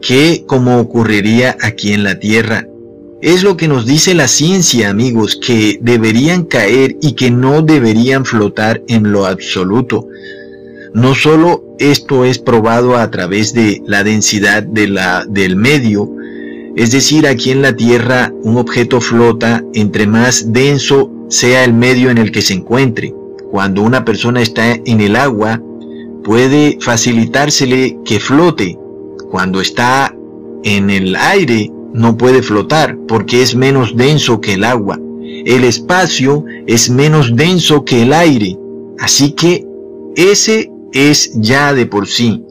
que 0.00 0.44
como 0.46 0.78
ocurriría 0.78 1.56
aquí 1.60 1.92
en 1.92 2.04
la 2.04 2.18
Tierra 2.18 2.66
es 3.26 3.42
lo 3.42 3.56
que 3.56 3.66
nos 3.66 3.86
dice 3.86 4.14
la 4.14 4.28
ciencia, 4.28 4.88
amigos, 4.88 5.34
que 5.34 5.80
deberían 5.82 6.44
caer 6.44 6.96
y 7.02 7.14
que 7.14 7.32
no 7.32 7.60
deberían 7.60 8.24
flotar 8.24 8.84
en 8.86 9.10
lo 9.10 9.26
absoluto. 9.26 10.06
No 10.94 11.12
solo 11.16 11.64
esto 11.80 12.24
es 12.24 12.38
probado 12.38 12.96
a 12.96 13.10
través 13.10 13.52
de 13.52 13.82
la 13.84 14.04
densidad 14.04 14.62
de 14.62 14.86
la, 14.86 15.26
del 15.28 15.56
medio, 15.56 16.08
es 16.76 16.92
decir, 16.92 17.26
aquí 17.26 17.50
en 17.50 17.62
la 17.62 17.74
Tierra 17.74 18.32
un 18.44 18.58
objeto 18.58 19.00
flota 19.00 19.60
entre 19.74 20.06
más 20.06 20.52
denso 20.52 21.10
sea 21.28 21.64
el 21.64 21.72
medio 21.72 22.10
en 22.10 22.18
el 22.18 22.30
que 22.30 22.42
se 22.42 22.54
encuentre. 22.54 23.12
Cuando 23.50 23.82
una 23.82 24.04
persona 24.04 24.40
está 24.40 24.70
en 24.72 25.00
el 25.00 25.16
agua, 25.16 25.60
puede 26.22 26.78
facilitársele 26.80 27.98
que 28.04 28.20
flote. 28.20 28.78
Cuando 29.32 29.60
está 29.60 30.14
en 30.62 30.90
el 30.90 31.16
aire, 31.16 31.72
no 31.96 32.16
puede 32.16 32.42
flotar 32.42 32.96
porque 33.08 33.42
es 33.42 33.56
menos 33.56 33.96
denso 33.96 34.40
que 34.40 34.54
el 34.54 34.64
agua. 34.64 35.00
El 35.44 35.64
espacio 35.64 36.44
es 36.66 36.90
menos 36.90 37.34
denso 37.34 37.84
que 37.84 38.02
el 38.02 38.12
aire. 38.12 38.56
Así 38.98 39.32
que 39.32 39.66
ese 40.14 40.70
es 40.92 41.32
ya 41.34 41.74
de 41.74 41.86
por 41.86 42.06
sí 42.06 42.42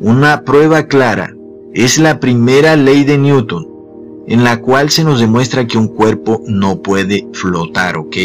una 0.00 0.42
prueba 0.44 0.88
clara. 0.88 1.34
Es 1.74 1.98
la 1.98 2.18
primera 2.18 2.76
ley 2.76 3.04
de 3.04 3.16
Newton, 3.18 3.66
en 4.26 4.42
la 4.42 4.60
cual 4.60 4.90
se 4.90 5.04
nos 5.04 5.20
demuestra 5.20 5.66
que 5.66 5.78
un 5.78 5.88
cuerpo 5.88 6.42
no 6.46 6.82
puede 6.82 7.26
flotar, 7.32 7.96
¿ok? 7.96 8.16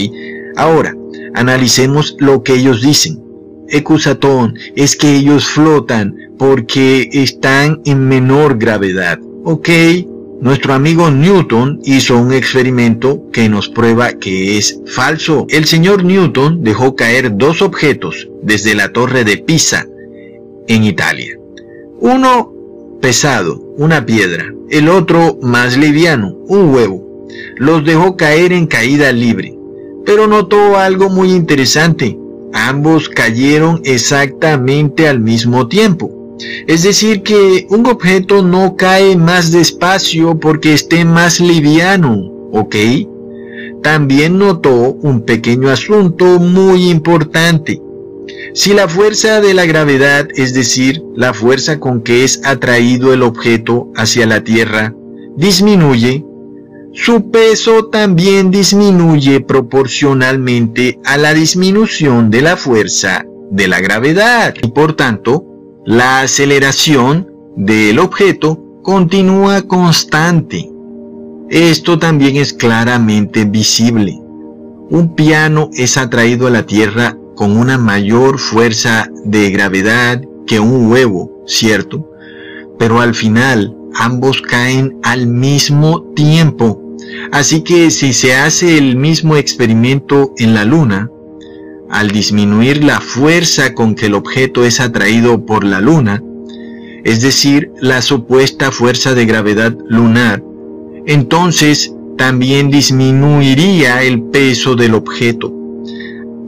Ahora, 0.56 0.96
analicemos 1.36 2.16
lo 2.20 2.44
que 2.44 2.56
ellos 2.56 2.82
dicen. 2.82 3.22
Ecusatón 3.70 4.56
es 4.76 4.96
que 4.96 5.16
ellos 5.16 5.46
flotan 5.46 6.16
porque 6.38 7.10
están 7.14 7.82
en 7.86 8.08
menor 8.08 8.58
gravedad, 8.58 9.20
¿ok? 9.44 9.70
Nuestro 10.39 10.75
amigo 10.75 11.10
Newton 11.10 11.79
hizo 11.84 12.15
un 12.17 12.32
experimento 12.32 13.24
que 13.34 13.50
nos 13.50 13.70
prueba 13.70 14.13
que 14.13 14.60
es 14.60 14.79
falso. 14.86 15.48
El 15.50 15.65
señor 15.65 16.03
Newton 16.03 16.63
dejó 16.63 16.96
caer 16.96 17.38
dos 17.38 17.63
objetos 17.63 18.29
desde 18.44 18.75
la 18.75 18.94
torre 18.94 19.24
de 19.24 19.38
Pisa, 19.38 19.88
en 20.67 20.84
Italia. 20.84 21.39
Uno 22.00 22.53
pesado, 23.01 23.60
una 23.77 24.06
piedra, 24.06 24.53
el 24.70 24.89
otro 24.89 25.39
más 25.41 25.75
liviano, 25.75 26.36
un 26.48 26.74
huevo. 26.74 27.27
Los 27.58 27.84
dejó 27.84 28.15
caer 28.15 28.53
en 28.53 28.67
caída 28.67 29.12
libre, 29.12 29.58
pero 30.06 30.27
notó 30.27 30.77
algo 30.77 31.10
muy 31.10 31.32
interesante. 31.32 32.15
Ambos 32.53 33.10
cayeron 33.10 33.82
exactamente 33.86 35.08
al 35.08 35.20
mismo 35.20 35.67
tiempo. 35.67 36.17
Es 36.67 36.84
decir, 36.84 37.24
que 37.24 37.65
un 37.70 37.86
objeto 37.88 38.44
no 38.44 38.75
cae 38.75 39.15
más 39.15 39.51
despacio 39.51 40.39
porque 40.39 40.74
esté 40.74 41.06
más 41.06 41.39
liviano, 41.39 42.15
¿ok? 42.51 42.75
También 43.82 44.38
notó 44.38 44.94
un 44.94 45.22
pequeño 45.22 45.70
asunto 45.70 46.39
muy 46.39 46.89
importante. 46.89 47.82
Si 48.53 48.74
la 48.74 48.88
fuerza 48.88 49.39
de 49.39 49.53
la 49.53 49.65
gravedad, 49.65 50.27
es 50.36 50.53
decir, 50.53 51.01
la 51.15 51.34
fuerza 51.34 51.79
con 51.79 52.01
que 52.01 52.24
es 52.24 52.41
atraído 52.44 53.13
el 53.13 53.24
objeto 53.24 53.91
hacia 53.96 54.25
la 54.25 54.44
Tierra, 54.44 54.94
disminuye, 55.38 56.25
su 56.94 57.29
peso 57.29 57.86
también 57.86 58.50
disminuye 58.50 59.39
proporcionalmente 59.39 61.00
a 61.06 61.17
la 61.17 61.34
disminución 61.34 62.32
de 62.32 62.41
la 62.41 62.58
fuerza 62.58 63.24
de 63.51 63.67
la 63.67 63.79
gravedad 63.79 64.56
y 64.62 64.70
por 64.70 64.96
tanto 64.96 65.47
la 65.88 66.20
aceleración 66.20 67.32
del 67.56 68.00
objeto 68.00 68.62
continúa 68.84 69.62
constante. 69.62 70.70
Esto 71.50 71.98
también 71.98 72.36
es 72.36 72.51
claramente 72.51 73.46
visible. 73.46 74.20
Un 74.90 75.16
piano 75.16 75.70
es 75.72 75.96
atraído 75.96 76.48
a 76.48 76.50
la 76.50 76.64
Tierra 76.64 77.18
con 77.38 77.55
una 77.55 77.77
mayor 77.77 78.38
fuerza 78.38 79.07
de 79.24 79.50
gravedad 79.50 80.22
que 80.46 80.59
un 80.59 80.92
huevo, 80.92 81.31
¿cierto? 81.48 82.12
Pero 82.77 83.00
al 83.00 83.16
final 83.16 83.74
ambos 83.96 84.42
caen 84.42 85.00
al 85.03 85.25
mismo 85.25 86.01
tiempo. 86.16 86.81
Así 87.31 87.62
que 87.62 87.92
si 87.92 88.12
se 88.12 88.35
hace 88.35 88.77
el 88.77 88.98
mismo 88.98 89.38
experimento 89.38 90.33
en 90.38 90.53
la 90.53 90.66
Luna, 90.66 91.09
al 91.90 92.12
disminuir 92.12 92.84
la 92.84 93.00
fuerza 93.00 93.74
con 93.74 93.96
que 93.96 94.08
el 94.08 94.14
objeto 94.14 94.66
es 94.66 94.80
atraído 94.80 95.46
por 95.46 95.64
la 95.64 95.80
luna, 95.80 96.24
es 97.04 97.22
decir, 97.22 97.72
la 97.80 98.02
supuesta 98.02 98.72
fuerza 98.72 99.14
de 99.14 99.26
gravedad 99.26 99.76
lunar, 99.88 100.44
entonces 101.06 101.94
también 102.18 102.70
disminuiría 102.70 104.04
el 104.04 104.22
peso 104.24 104.76
del 104.76 104.96
objeto. 104.96 105.54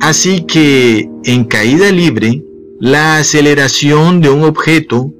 Así 0.01 0.41
que 0.41 1.09
en 1.23 1.45
caída 1.45 1.91
libre, 1.91 2.43
la 2.79 3.17
aceleración 3.17 4.21
de 4.21 4.29
un 4.29 4.43
objeto 4.43 5.13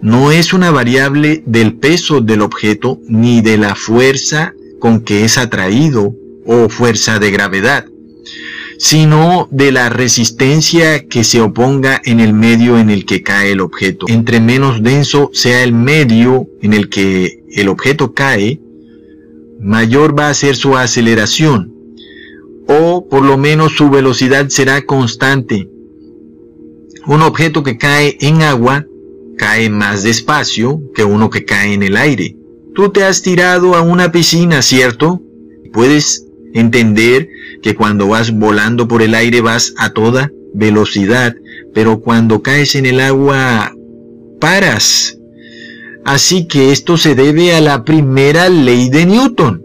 no 0.00 0.32
es 0.32 0.52
una 0.52 0.70
variable 0.70 1.42
del 1.46 1.76
peso 1.76 2.20
del 2.20 2.42
objeto 2.42 2.98
ni 3.08 3.40
de 3.40 3.56
la 3.56 3.74
fuerza 3.74 4.54
con 4.78 5.00
que 5.00 5.24
es 5.24 5.38
atraído 5.38 6.14
o 6.46 6.68
fuerza 6.68 7.18
de 7.18 7.30
gravedad 7.30 7.86
sino 8.78 9.48
de 9.50 9.72
la 9.72 9.88
resistencia 9.88 11.06
que 11.06 11.24
se 11.24 11.40
oponga 11.40 12.00
en 12.04 12.20
el 12.20 12.32
medio 12.32 12.78
en 12.78 12.90
el 12.90 13.04
que 13.04 13.22
cae 13.22 13.52
el 13.52 13.60
objeto. 13.60 14.06
Entre 14.08 14.40
menos 14.40 14.82
denso 14.82 15.30
sea 15.32 15.62
el 15.62 15.72
medio 15.72 16.48
en 16.62 16.72
el 16.72 16.88
que 16.88 17.42
el 17.52 17.68
objeto 17.68 18.12
cae, 18.12 18.60
mayor 19.60 20.18
va 20.18 20.28
a 20.28 20.34
ser 20.34 20.56
su 20.56 20.76
aceleración, 20.76 21.72
o 22.66 23.06
por 23.08 23.24
lo 23.24 23.38
menos 23.38 23.76
su 23.76 23.90
velocidad 23.90 24.48
será 24.48 24.82
constante. 24.82 25.68
Un 27.06 27.22
objeto 27.22 27.62
que 27.62 27.76
cae 27.76 28.16
en 28.20 28.42
agua 28.42 28.86
cae 29.36 29.68
más 29.68 30.02
despacio 30.02 30.80
que 30.94 31.04
uno 31.04 31.30
que 31.30 31.44
cae 31.44 31.74
en 31.74 31.82
el 31.82 31.96
aire. 31.96 32.36
Tú 32.74 32.90
te 32.90 33.04
has 33.04 33.22
tirado 33.22 33.74
a 33.74 33.82
una 33.82 34.10
piscina, 34.10 34.62
¿cierto? 34.62 35.20
Puedes 35.72 36.23
entender 36.54 37.28
que 37.62 37.74
cuando 37.74 38.08
vas 38.08 38.32
volando 38.32 38.88
por 38.88 39.02
el 39.02 39.14
aire 39.14 39.42
vas 39.42 39.74
a 39.76 39.90
toda 39.90 40.32
velocidad, 40.54 41.34
pero 41.74 42.00
cuando 42.00 42.42
caes 42.42 42.74
en 42.76 42.86
el 42.86 43.00
agua 43.00 43.74
paras. 44.40 45.18
Así 46.04 46.46
que 46.46 46.70
esto 46.70 46.96
se 46.96 47.14
debe 47.14 47.54
a 47.54 47.60
la 47.60 47.84
primera 47.84 48.48
ley 48.48 48.88
de 48.88 49.06
Newton. 49.06 49.62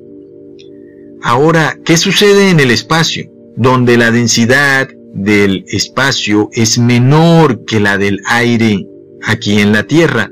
Ahora, 1.21 1.77
¿qué 1.85 1.97
sucede 1.97 2.49
en 2.49 2.59
el 2.59 2.71
espacio? 2.71 3.29
Donde 3.55 3.97
la 3.97 4.09
densidad 4.09 4.87
del 5.13 5.65
espacio 5.67 6.49
es 6.53 6.77
menor 6.77 7.65
que 7.65 7.79
la 7.79 7.97
del 7.97 8.21
aire 8.25 8.85
aquí 9.23 9.59
en 9.59 9.73
la 9.73 9.83
Tierra. 9.83 10.31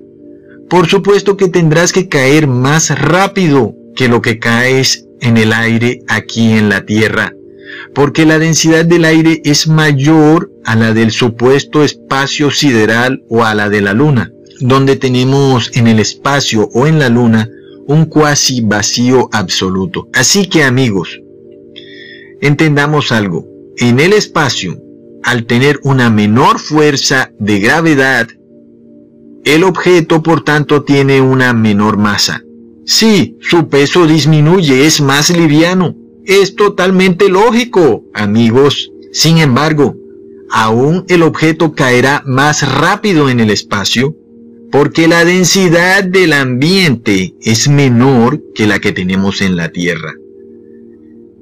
Por 0.70 0.88
supuesto 0.88 1.36
que 1.36 1.50
tendrás 1.50 1.92
que 1.92 2.08
caer 2.08 2.48
más 2.48 2.98
rápido 2.98 3.76
que 3.96 4.08
lo 4.08 4.22
que 4.22 4.40
caes 4.40 5.07
en 5.22 5.38
el 5.38 5.54
aire 5.54 6.02
aquí 6.08 6.52
en 6.52 6.70
la 6.70 6.86
Tierra 6.86 7.34
porque 7.94 8.26
la 8.26 8.40
densidad 8.40 8.86
del 8.86 9.06
aire 9.06 9.42
es 9.44 9.68
mayor 9.68 10.52
a 10.66 10.76
la 10.76 10.94
del 10.94 11.12
supuesto 11.12 11.84
espacio 11.84 12.52
sideral 12.52 13.24
o 13.30 13.44
a 13.44 13.56
la 13.56 13.70
de 13.70 13.82
la 13.82 13.94
Luna, 13.94 14.32
donde 14.60 14.96
tenemos 14.96 15.76
en 15.76 15.88
el 15.88 16.00
espacio 16.00 16.70
o 16.74 16.88
en 16.88 17.00
la 17.00 17.10
Luna 17.10 17.50
un 17.88 18.06
cuasi 18.06 18.62
vacío 18.62 19.30
absoluto. 19.32 20.10
Así 20.14 20.48
que 20.48 20.64
amigos, 20.64 21.22
entendamos 22.42 23.12
algo. 23.12 23.48
En 23.78 24.00
el 24.00 24.14
espacio, 24.14 24.80
al 25.24 25.46
tener 25.46 25.80
una 25.84 26.10
menor 26.10 26.60
fuerza 26.60 27.32
de 27.40 27.60
gravedad, 27.60 28.28
el 29.46 29.64
objeto 29.64 30.22
por 30.22 30.44
tanto 30.44 30.84
tiene 30.84 31.22
una 31.22 31.54
menor 31.54 31.98
masa. 31.98 32.44
Sí, 32.88 33.36
su 33.42 33.68
peso 33.68 34.08
disminuye, 34.08 34.86
es 34.86 35.02
más 35.02 35.30
liviano, 35.30 35.94
es 36.26 36.56
totalmente 36.56 37.28
lógico, 37.28 38.06
amigos. 38.14 38.90
Sin 39.12 39.40
embargo, 39.40 39.98
aún 40.50 41.04
el 41.10 41.24
objeto 41.24 41.74
caerá 41.74 42.24
más 42.26 42.66
rápido 42.80 43.30
en 43.30 43.42
el 43.42 43.50
espacio 43.50 44.16
porque 44.72 45.10
la 45.10 45.26
densidad 45.26 46.06
del 46.06 46.32
ambiente 46.32 47.36
es 47.42 47.68
menor 47.68 48.42
que 48.56 48.68
la 48.68 48.80
que 48.80 48.94
tenemos 48.94 49.42
en 49.42 49.58
la 49.58 49.70
Tierra. 49.70 50.14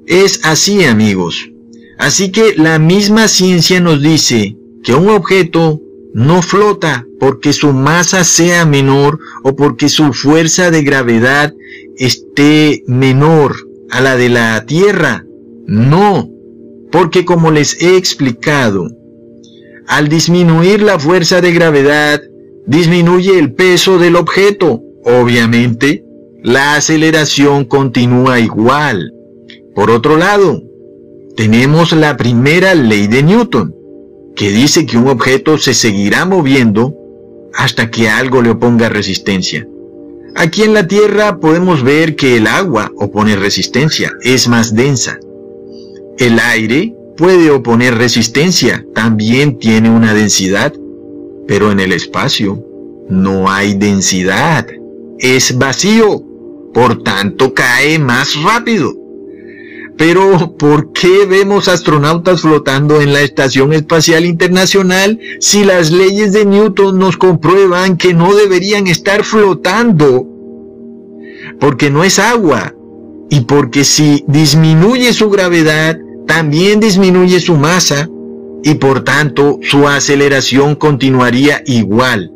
Es 0.04 0.44
así, 0.44 0.82
amigos. 0.82 1.48
Así 1.96 2.32
que 2.32 2.54
la 2.56 2.80
misma 2.80 3.28
ciencia 3.28 3.80
nos 3.80 4.02
dice 4.02 4.56
que 4.82 4.94
un 4.94 5.10
objeto 5.10 5.80
no 6.16 6.40
flota 6.40 7.06
porque 7.20 7.52
su 7.52 7.74
masa 7.74 8.24
sea 8.24 8.64
menor 8.64 9.18
o 9.44 9.54
porque 9.54 9.90
su 9.90 10.14
fuerza 10.14 10.70
de 10.70 10.82
gravedad 10.82 11.52
esté 11.98 12.82
menor 12.86 13.54
a 13.90 14.00
la 14.00 14.16
de 14.16 14.30
la 14.30 14.64
Tierra. 14.64 15.26
No, 15.66 16.26
porque 16.90 17.26
como 17.26 17.50
les 17.50 17.82
he 17.82 17.98
explicado, 17.98 18.88
al 19.88 20.08
disminuir 20.08 20.80
la 20.80 20.98
fuerza 20.98 21.42
de 21.42 21.52
gravedad, 21.52 22.22
disminuye 22.66 23.38
el 23.38 23.52
peso 23.52 23.98
del 23.98 24.16
objeto. 24.16 24.80
Obviamente, 25.04 26.02
la 26.42 26.76
aceleración 26.76 27.66
continúa 27.66 28.40
igual. 28.40 29.12
Por 29.74 29.90
otro 29.90 30.16
lado, 30.16 30.62
tenemos 31.36 31.92
la 31.92 32.16
primera 32.16 32.74
ley 32.74 33.06
de 33.06 33.22
Newton, 33.22 33.75
que 34.36 34.50
dice 34.50 34.86
que 34.86 34.98
un 34.98 35.08
objeto 35.08 35.58
se 35.58 35.74
seguirá 35.74 36.24
moviendo 36.26 36.94
hasta 37.54 37.90
que 37.90 38.08
algo 38.08 38.42
le 38.42 38.50
oponga 38.50 38.88
resistencia. 38.88 39.66
Aquí 40.36 40.62
en 40.62 40.74
la 40.74 40.86
Tierra 40.86 41.40
podemos 41.40 41.82
ver 41.82 42.14
que 42.14 42.36
el 42.36 42.46
agua 42.46 42.92
opone 42.96 43.36
resistencia, 43.36 44.12
es 44.22 44.46
más 44.46 44.74
densa. 44.74 45.18
El 46.18 46.38
aire 46.38 46.94
puede 47.16 47.50
oponer 47.50 47.96
resistencia, 47.96 48.84
también 48.94 49.58
tiene 49.58 49.88
una 49.88 50.12
densidad, 50.12 50.74
pero 51.48 51.72
en 51.72 51.80
el 51.80 51.92
espacio 51.92 52.62
no 53.08 53.50
hay 53.50 53.74
densidad, 53.74 54.66
es 55.18 55.56
vacío, 55.56 56.22
por 56.74 57.02
tanto 57.02 57.54
cae 57.54 57.98
más 57.98 58.34
rápido. 58.42 58.92
Pero, 59.96 60.56
¿por 60.58 60.92
qué 60.92 61.24
vemos 61.24 61.68
astronautas 61.68 62.42
flotando 62.42 63.00
en 63.00 63.14
la 63.14 63.22
Estación 63.22 63.72
Espacial 63.72 64.26
Internacional 64.26 65.18
si 65.40 65.64
las 65.64 65.90
leyes 65.90 66.32
de 66.32 66.44
Newton 66.44 66.98
nos 66.98 67.16
comprueban 67.16 67.96
que 67.96 68.12
no 68.12 68.34
deberían 68.34 68.86
estar 68.88 69.24
flotando? 69.24 70.26
Porque 71.58 71.90
no 71.90 72.04
es 72.04 72.18
agua. 72.18 72.74
Y 73.30 73.40
porque 73.40 73.84
si 73.84 74.22
disminuye 74.28 75.12
su 75.12 75.30
gravedad, 75.30 75.98
también 76.26 76.78
disminuye 76.78 77.40
su 77.40 77.56
masa 77.56 78.08
y 78.62 78.74
por 78.74 79.02
tanto 79.02 79.58
su 79.62 79.88
aceleración 79.88 80.74
continuaría 80.74 81.62
igual. 81.66 82.32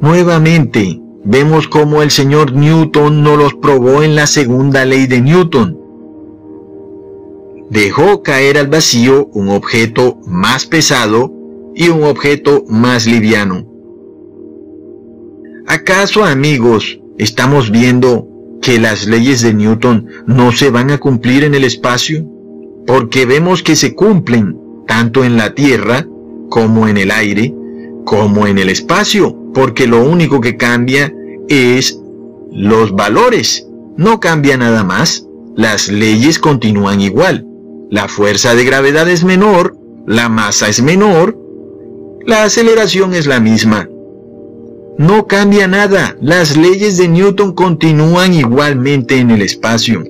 Nuevamente, 0.00 1.00
vemos 1.26 1.66
cómo 1.66 2.02
el 2.02 2.10
señor 2.10 2.52
Newton 2.52 3.22
nos 3.22 3.36
los 3.36 3.54
probó 3.54 4.02
en 4.02 4.14
la 4.14 4.26
segunda 4.26 4.84
ley 4.84 5.06
de 5.06 5.20
Newton. 5.20 5.76
Dejó 7.68 8.22
caer 8.22 8.58
al 8.58 8.68
vacío 8.68 9.28
un 9.32 9.48
objeto 9.48 10.18
más 10.24 10.66
pesado 10.66 11.32
y 11.74 11.88
un 11.88 12.04
objeto 12.04 12.64
más 12.68 13.06
liviano. 13.06 13.66
¿Acaso 15.66 16.24
amigos 16.24 17.00
estamos 17.18 17.72
viendo 17.72 18.28
que 18.62 18.78
las 18.78 19.08
leyes 19.08 19.42
de 19.42 19.52
Newton 19.52 20.06
no 20.26 20.52
se 20.52 20.70
van 20.70 20.92
a 20.92 20.98
cumplir 20.98 21.42
en 21.42 21.56
el 21.56 21.64
espacio? 21.64 22.24
Porque 22.86 23.26
vemos 23.26 23.64
que 23.64 23.74
se 23.74 23.96
cumplen 23.96 24.56
tanto 24.86 25.24
en 25.24 25.36
la 25.36 25.54
Tierra 25.54 26.06
como 26.50 26.86
en 26.86 26.98
el 26.98 27.10
aire, 27.10 27.52
como 28.04 28.46
en 28.46 28.58
el 28.58 28.68
espacio, 28.68 29.36
porque 29.52 29.88
lo 29.88 30.08
único 30.08 30.40
que 30.40 30.56
cambia 30.56 31.12
es 31.48 32.00
los 32.52 32.92
valores. 32.92 33.66
No 33.96 34.20
cambia 34.20 34.56
nada 34.56 34.84
más. 34.84 35.26
Las 35.54 35.88
leyes 35.88 36.38
continúan 36.38 37.00
igual. 37.00 37.46
La 37.90 38.08
fuerza 38.08 38.54
de 38.54 38.64
gravedad 38.64 39.08
es 39.08 39.24
menor, 39.24 39.76
la 40.06 40.28
masa 40.28 40.68
es 40.68 40.82
menor, 40.82 41.38
la 42.26 42.42
aceleración 42.42 43.14
es 43.14 43.26
la 43.26 43.40
misma. 43.40 43.88
No 44.98 45.26
cambia 45.26 45.68
nada. 45.68 46.16
Las 46.20 46.56
leyes 46.56 46.96
de 46.96 47.08
Newton 47.08 47.54
continúan 47.54 48.34
igualmente 48.34 49.18
en 49.18 49.30
el 49.30 49.42
espacio. 49.42 50.02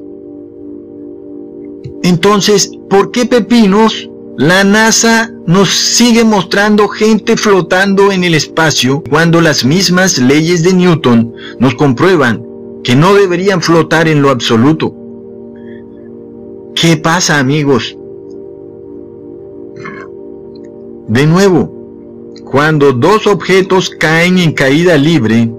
Entonces, 2.03 2.71
¿por 2.89 3.11
qué 3.11 3.27
pepinos 3.27 4.09
la 4.39 4.65
NASA 4.65 5.33
nos 5.47 5.71
sigue 5.71 6.23
mostrando 6.23 6.89
gente 6.89 7.39
flotando 7.39 8.13
en 8.13 8.23
el 8.23 8.35
espacio 8.35 9.03
cuando 9.09 9.41
las 9.41 9.65
mismas 9.65 10.19
leyes 10.19 10.63
de 10.63 10.75
Newton 10.75 11.33
nos 11.59 11.75
comprueban 11.75 12.45
que 12.85 12.95
no 12.95 13.15
deberían 13.15 13.63
flotar 13.63 14.09
en 14.09 14.21
lo 14.21 14.29
absoluto. 14.29 14.95
¿Qué 16.75 16.99
pasa 16.99 17.39
amigos? 17.39 17.97
De 21.09 21.27
nuevo, 21.27 22.35
cuando 22.45 22.93
dos 22.93 23.27
objetos 23.27 23.89
caen 23.89 24.37
en 24.37 24.53
caída 24.53 24.99
libre, 24.99 25.51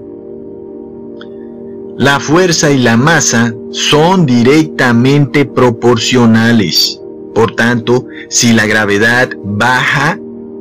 la 1.96 2.20
fuerza 2.20 2.70
y 2.70 2.78
la 2.78 2.96
masa 2.96 3.52
son 3.70 4.24
directamente 4.24 5.44
proporcionales. 5.44 7.00
Por 7.38 7.54
tanto, 7.54 8.04
si 8.28 8.52
la 8.52 8.66
gravedad 8.66 9.30
baja, 9.44 10.18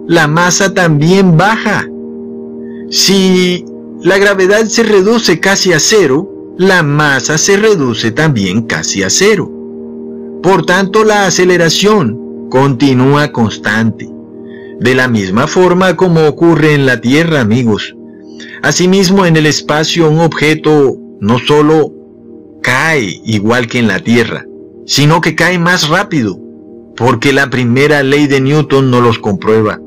la 0.08 0.28
masa 0.28 0.76
también 0.76 1.36
baja. 1.36 1.88
Si 2.92 3.66
la 4.04 4.20
gravedad 4.20 4.66
se 4.66 4.84
reduce 4.84 5.40
casi 5.40 5.74
a 5.74 5.80
cero, 5.80 6.54
la 6.56 6.84
masa 6.84 7.40
se 7.40 7.58
reduce 7.58 8.12
también 8.12 8.62
casi 8.68 9.02
a 9.02 9.10
cero. 9.10 9.52
Por 10.44 10.68
tanto, 10.68 11.04
la 11.04 11.26
aceleración 11.26 12.48
continúa 12.52 13.32
constante. 13.32 14.08
De 14.80 14.94
la 14.94 15.08
misma 15.08 15.48
forma 15.48 15.96
como 15.96 16.28
ocurre 16.28 16.76
en 16.76 16.86
la 16.86 17.02
Tierra, 17.02 17.42
amigos. 17.42 17.96
Asimismo, 18.62 19.26
en 19.26 19.36
el 19.36 19.48
espacio 19.48 20.12
un 20.12 20.20
objeto 20.20 20.96
no 21.22 21.40
solo 21.40 21.92
cae 22.62 23.20
igual 23.26 23.66
que 23.66 23.80
en 23.80 23.88
la 23.88 24.00
Tierra, 24.00 24.46
sino 24.86 25.22
que 25.22 25.34
cae 25.34 25.58
más 25.58 25.90
rápido 25.90 26.46
porque 26.98 27.32
la 27.32 27.50
primera 27.50 28.02
ley 28.02 28.26
de 28.26 28.42
Newton 28.42 28.90
no 28.90 29.00
los 29.02 29.20
comprueba. 29.20 29.80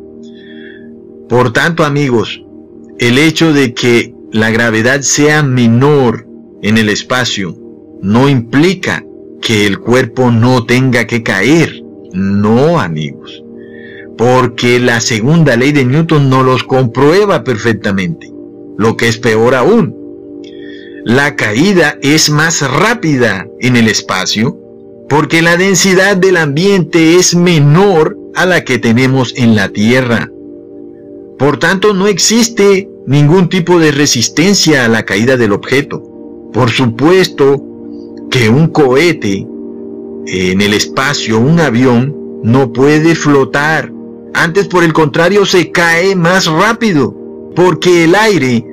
Por 1.28 1.52
tanto, 1.52 1.84
amigos, 1.84 2.42
el 2.98 3.18
hecho 3.18 3.52
de 3.52 3.74
que 3.74 4.14
la 4.32 4.50
gravedad 4.50 5.00
sea 5.00 5.42
menor 5.42 6.26
en 6.62 6.78
el 6.78 6.88
espacio 6.88 7.56
no 8.00 8.28
implica 8.28 9.04
que 9.42 9.66
el 9.66 9.80
cuerpo 9.80 10.30
no 10.30 10.64
tenga 10.64 11.06
que 11.06 11.22
caer. 11.22 11.82
No, 12.12 12.78
amigos. 12.78 13.42
Porque 14.16 14.78
la 14.78 15.00
segunda 15.00 15.56
ley 15.56 15.72
de 15.72 15.84
Newton 15.84 16.30
no 16.30 16.44
los 16.44 16.62
comprueba 16.62 17.42
perfectamente. 17.42 18.30
Lo 18.78 18.96
que 18.96 19.08
es 19.08 19.18
peor 19.18 19.54
aún. 19.54 19.96
La 21.04 21.34
caída 21.34 21.98
es 22.02 22.30
más 22.30 22.60
rápida 22.70 23.46
en 23.60 23.76
el 23.76 23.88
espacio 23.88 24.59
porque 25.10 25.42
la 25.42 25.56
densidad 25.56 26.16
del 26.16 26.36
ambiente 26.36 27.16
es 27.16 27.34
menor 27.34 28.16
a 28.36 28.46
la 28.46 28.62
que 28.62 28.78
tenemos 28.78 29.34
en 29.36 29.56
la 29.56 29.68
Tierra. 29.68 30.30
Por 31.36 31.58
tanto, 31.58 31.92
no 31.94 32.06
existe 32.06 32.88
ningún 33.08 33.48
tipo 33.48 33.80
de 33.80 33.90
resistencia 33.90 34.84
a 34.84 34.88
la 34.88 35.02
caída 35.02 35.36
del 35.36 35.52
objeto. 35.52 36.00
Por 36.52 36.70
supuesto 36.70 37.60
que 38.30 38.48
un 38.48 38.68
cohete 38.68 39.44
en 40.26 40.60
el 40.60 40.74
espacio, 40.74 41.40
un 41.40 41.58
avión, 41.58 42.14
no 42.44 42.72
puede 42.72 43.16
flotar. 43.16 43.92
Antes, 44.32 44.68
por 44.68 44.84
el 44.84 44.92
contrario, 44.92 45.44
se 45.44 45.72
cae 45.72 46.14
más 46.14 46.46
rápido, 46.46 47.16
porque 47.56 48.04
el 48.04 48.14
aire 48.14 48.64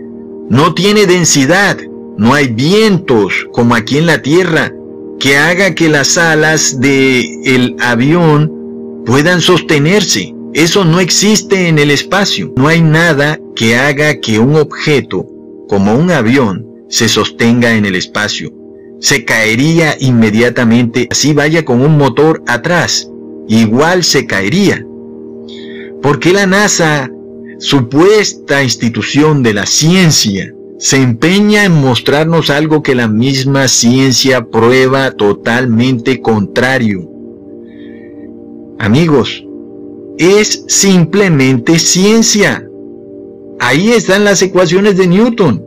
no 0.51 0.75
tiene 0.75 1.07
densidad, 1.07 1.79
no 2.15 2.35
hay 2.35 2.49
vientos 2.49 3.47
como 3.51 3.73
aquí 3.73 3.97
en 3.97 4.05
la 4.05 4.21
Tierra, 4.21 4.71
que 5.19 5.37
haga 5.37 5.73
que 5.73 5.89
las 5.89 6.17
alas 6.17 6.79
del 6.79 7.25
el 7.45 7.75
avión 7.79 9.03
puedan 9.05 9.41
sostenerse. 9.41 10.33
Eso 10.53 10.85
no 10.85 10.99
existe 10.99 11.67
en 11.67 11.79
el 11.79 11.91
espacio. 11.91 12.53
No 12.55 12.67
hay 12.67 12.81
nada 12.81 13.39
que 13.55 13.75
haga 13.77 14.19
que 14.19 14.39
un 14.39 14.55
objeto, 14.55 15.25
como 15.67 15.95
un 15.95 16.11
avión, 16.11 16.65
se 16.89 17.09
sostenga 17.09 17.75
en 17.75 17.85
el 17.85 17.95
espacio. 17.95 18.53
Se 18.99 19.25
caería 19.25 19.95
inmediatamente, 19.99 21.07
así 21.11 21.33
vaya 21.33 21.63
con 21.65 21.81
un 21.81 21.97
motor 21.97 22.43
atrás. 22.47 23.09
Igual 23.47 24.03
se 24.03 24.25
caería. 24.25 24.85
Porque 26.01 26.33
la 26.33 26.45
NASA, 26.45 27.09
supuesta 27.59 28.63
institución 28.63 29.43
de 29.43 29.53
la 29.53 29.65
ciencia, 29.65 30.53
se 30.79 30.97
empeña 30.97 31.65
en 31.65 31.81
mostrarnos 31.81 32.51
algo 32.51 32.83
que 32.83 32.93
la 32.93 33.07
misma 33.07 33.67
ciencia 33.67 34.45
prueba 34.45 35.11
totalmente 35.11 36.21
contrario. 36.21 37.09
Amigos, 38.77 39.43
es 40.19 40.65
simplemente 40.67 41.79
ciencia. 41.79 42.63
Ahí 43.59 43.89
están 43.89 44.23
las 44.23 44.41
ecuaciones 44.43 44.97
de 44.97 45.07
Newton. 45.07 45.65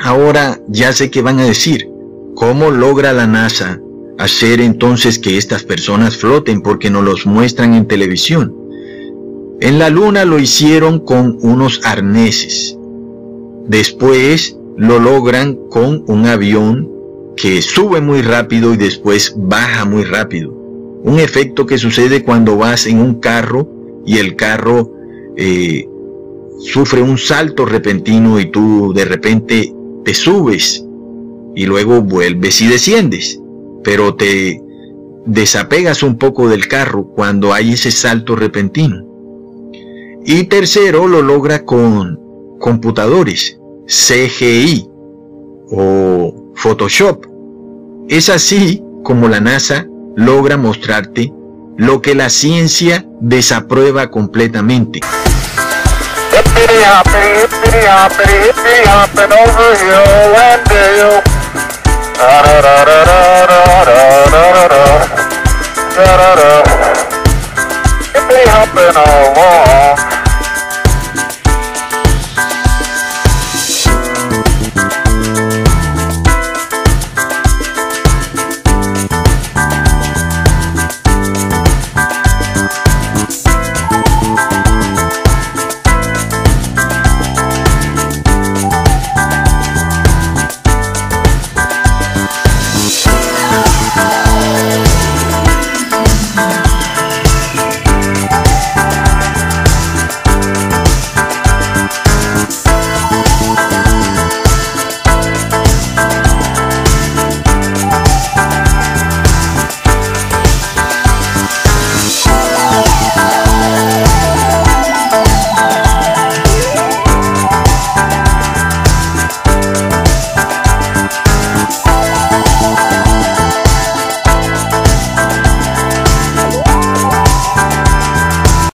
Ahora 0.00 0.58
ya 0.68 0.92
sé 0.92 1.10
que 1.10 1.20
van 1.20 1.38
a 1.38 1.44
decir, 1.44 1.86
¿cómo 2.34 2.70
logra 2.70 3.12
la 3.12 3.26
NASA 3.26 3.78
hacer 4.18 4.60
entonces 4.62 5.18
que 5.18 5.36
estas 5.36 5.64
personas 5.64 6.16
floten 6.16 6.62
porque 6.62 6.88
nos 6.88 7.04
los 7.04 7.26
muestran 7.26 7.74
en 7.74 7.86
televisión? 7.86 8.56
En 9.60 9.78
la 9.78 9.90
luna 9.90 10.24
lo 10.24 10.38
hicieron 10.38 10.98
con 10.98 11.36
unos 11.42 11.82
arneses 11.84 12.78
Después 13.66 14.56
lo 14.76 14.98
logran 14.98 15.58
con 15.70 16.04
un 16.08 16.26
avión 16.26 16.90
que 17.36 17.62
sube 17.62 18.00
muy 18.00 18.22
rápido 18.22 18.74
y 18.74 18.76
después 18.76 19.34
baja 19.36 19.84
muy 19.84 20.04
rápido. 20.04 20.52
Un 21.04 21.18
efecto 21.18 21.66
que 21.66 21.78
sucede 21.78 22.22
cuando 22.22 22.56
vas 22.56 22.86
en 22.86 23.00
un 23.00 23.20
carro 23.20 23.68
y 24.06 24.18
el 24.18 24.36
carro 24.36 24.92
eh, 25.36 25.88
sufre 26.58 27.02
un 27.02 27.18
salto 27.18 27.64
repentino 27.64 28.38
y 28.38 28.50
tú 28.50 28.92
de 28.94 29.04
repente 29.04 29.72
te 30.04 30.14
subes 30.14 30.84
y 31.54 31.66
luego 31.66 32.02
vuelves 32.02 32.60
y 32.60 32.68
desciendes, 32.68 33.40
pero 33.82 34.14
te 34.14 34.60
desapegas 35.26 36.02
un 36.02 36.18
poco 36.18 36.48
del 36.48 36.66
carro 36.68 37.06
cuando 37.14 37.52
hay 37.52 37.72
ese 37.72 37.90
salto 37.90 38.36
repentino. 38.36 39.06
Y 40.24 40.44
tercero, 40.44 41.08
lo 41.08 41.20
logra 41.20 41.64
con 41.64 42.21
computadores, 42.62 43.58
CGI 43.86 44.88
o 45.70 46.52
Photoshop. 46.54 47.26
Es 48.08 48.30
así 48.30 48.82
como 49.02 49.28
la 49.28 49.40
NASA 49.40 49.86
logra 50.16 50.56
mostrarte 50.56 51.32
lo 51.76 52.00
que 52.00 52.14
la 52.14 52.30
ciencia 52.30 53.04
desaprueba 53.20 54.10
completamente. 54.10 55.00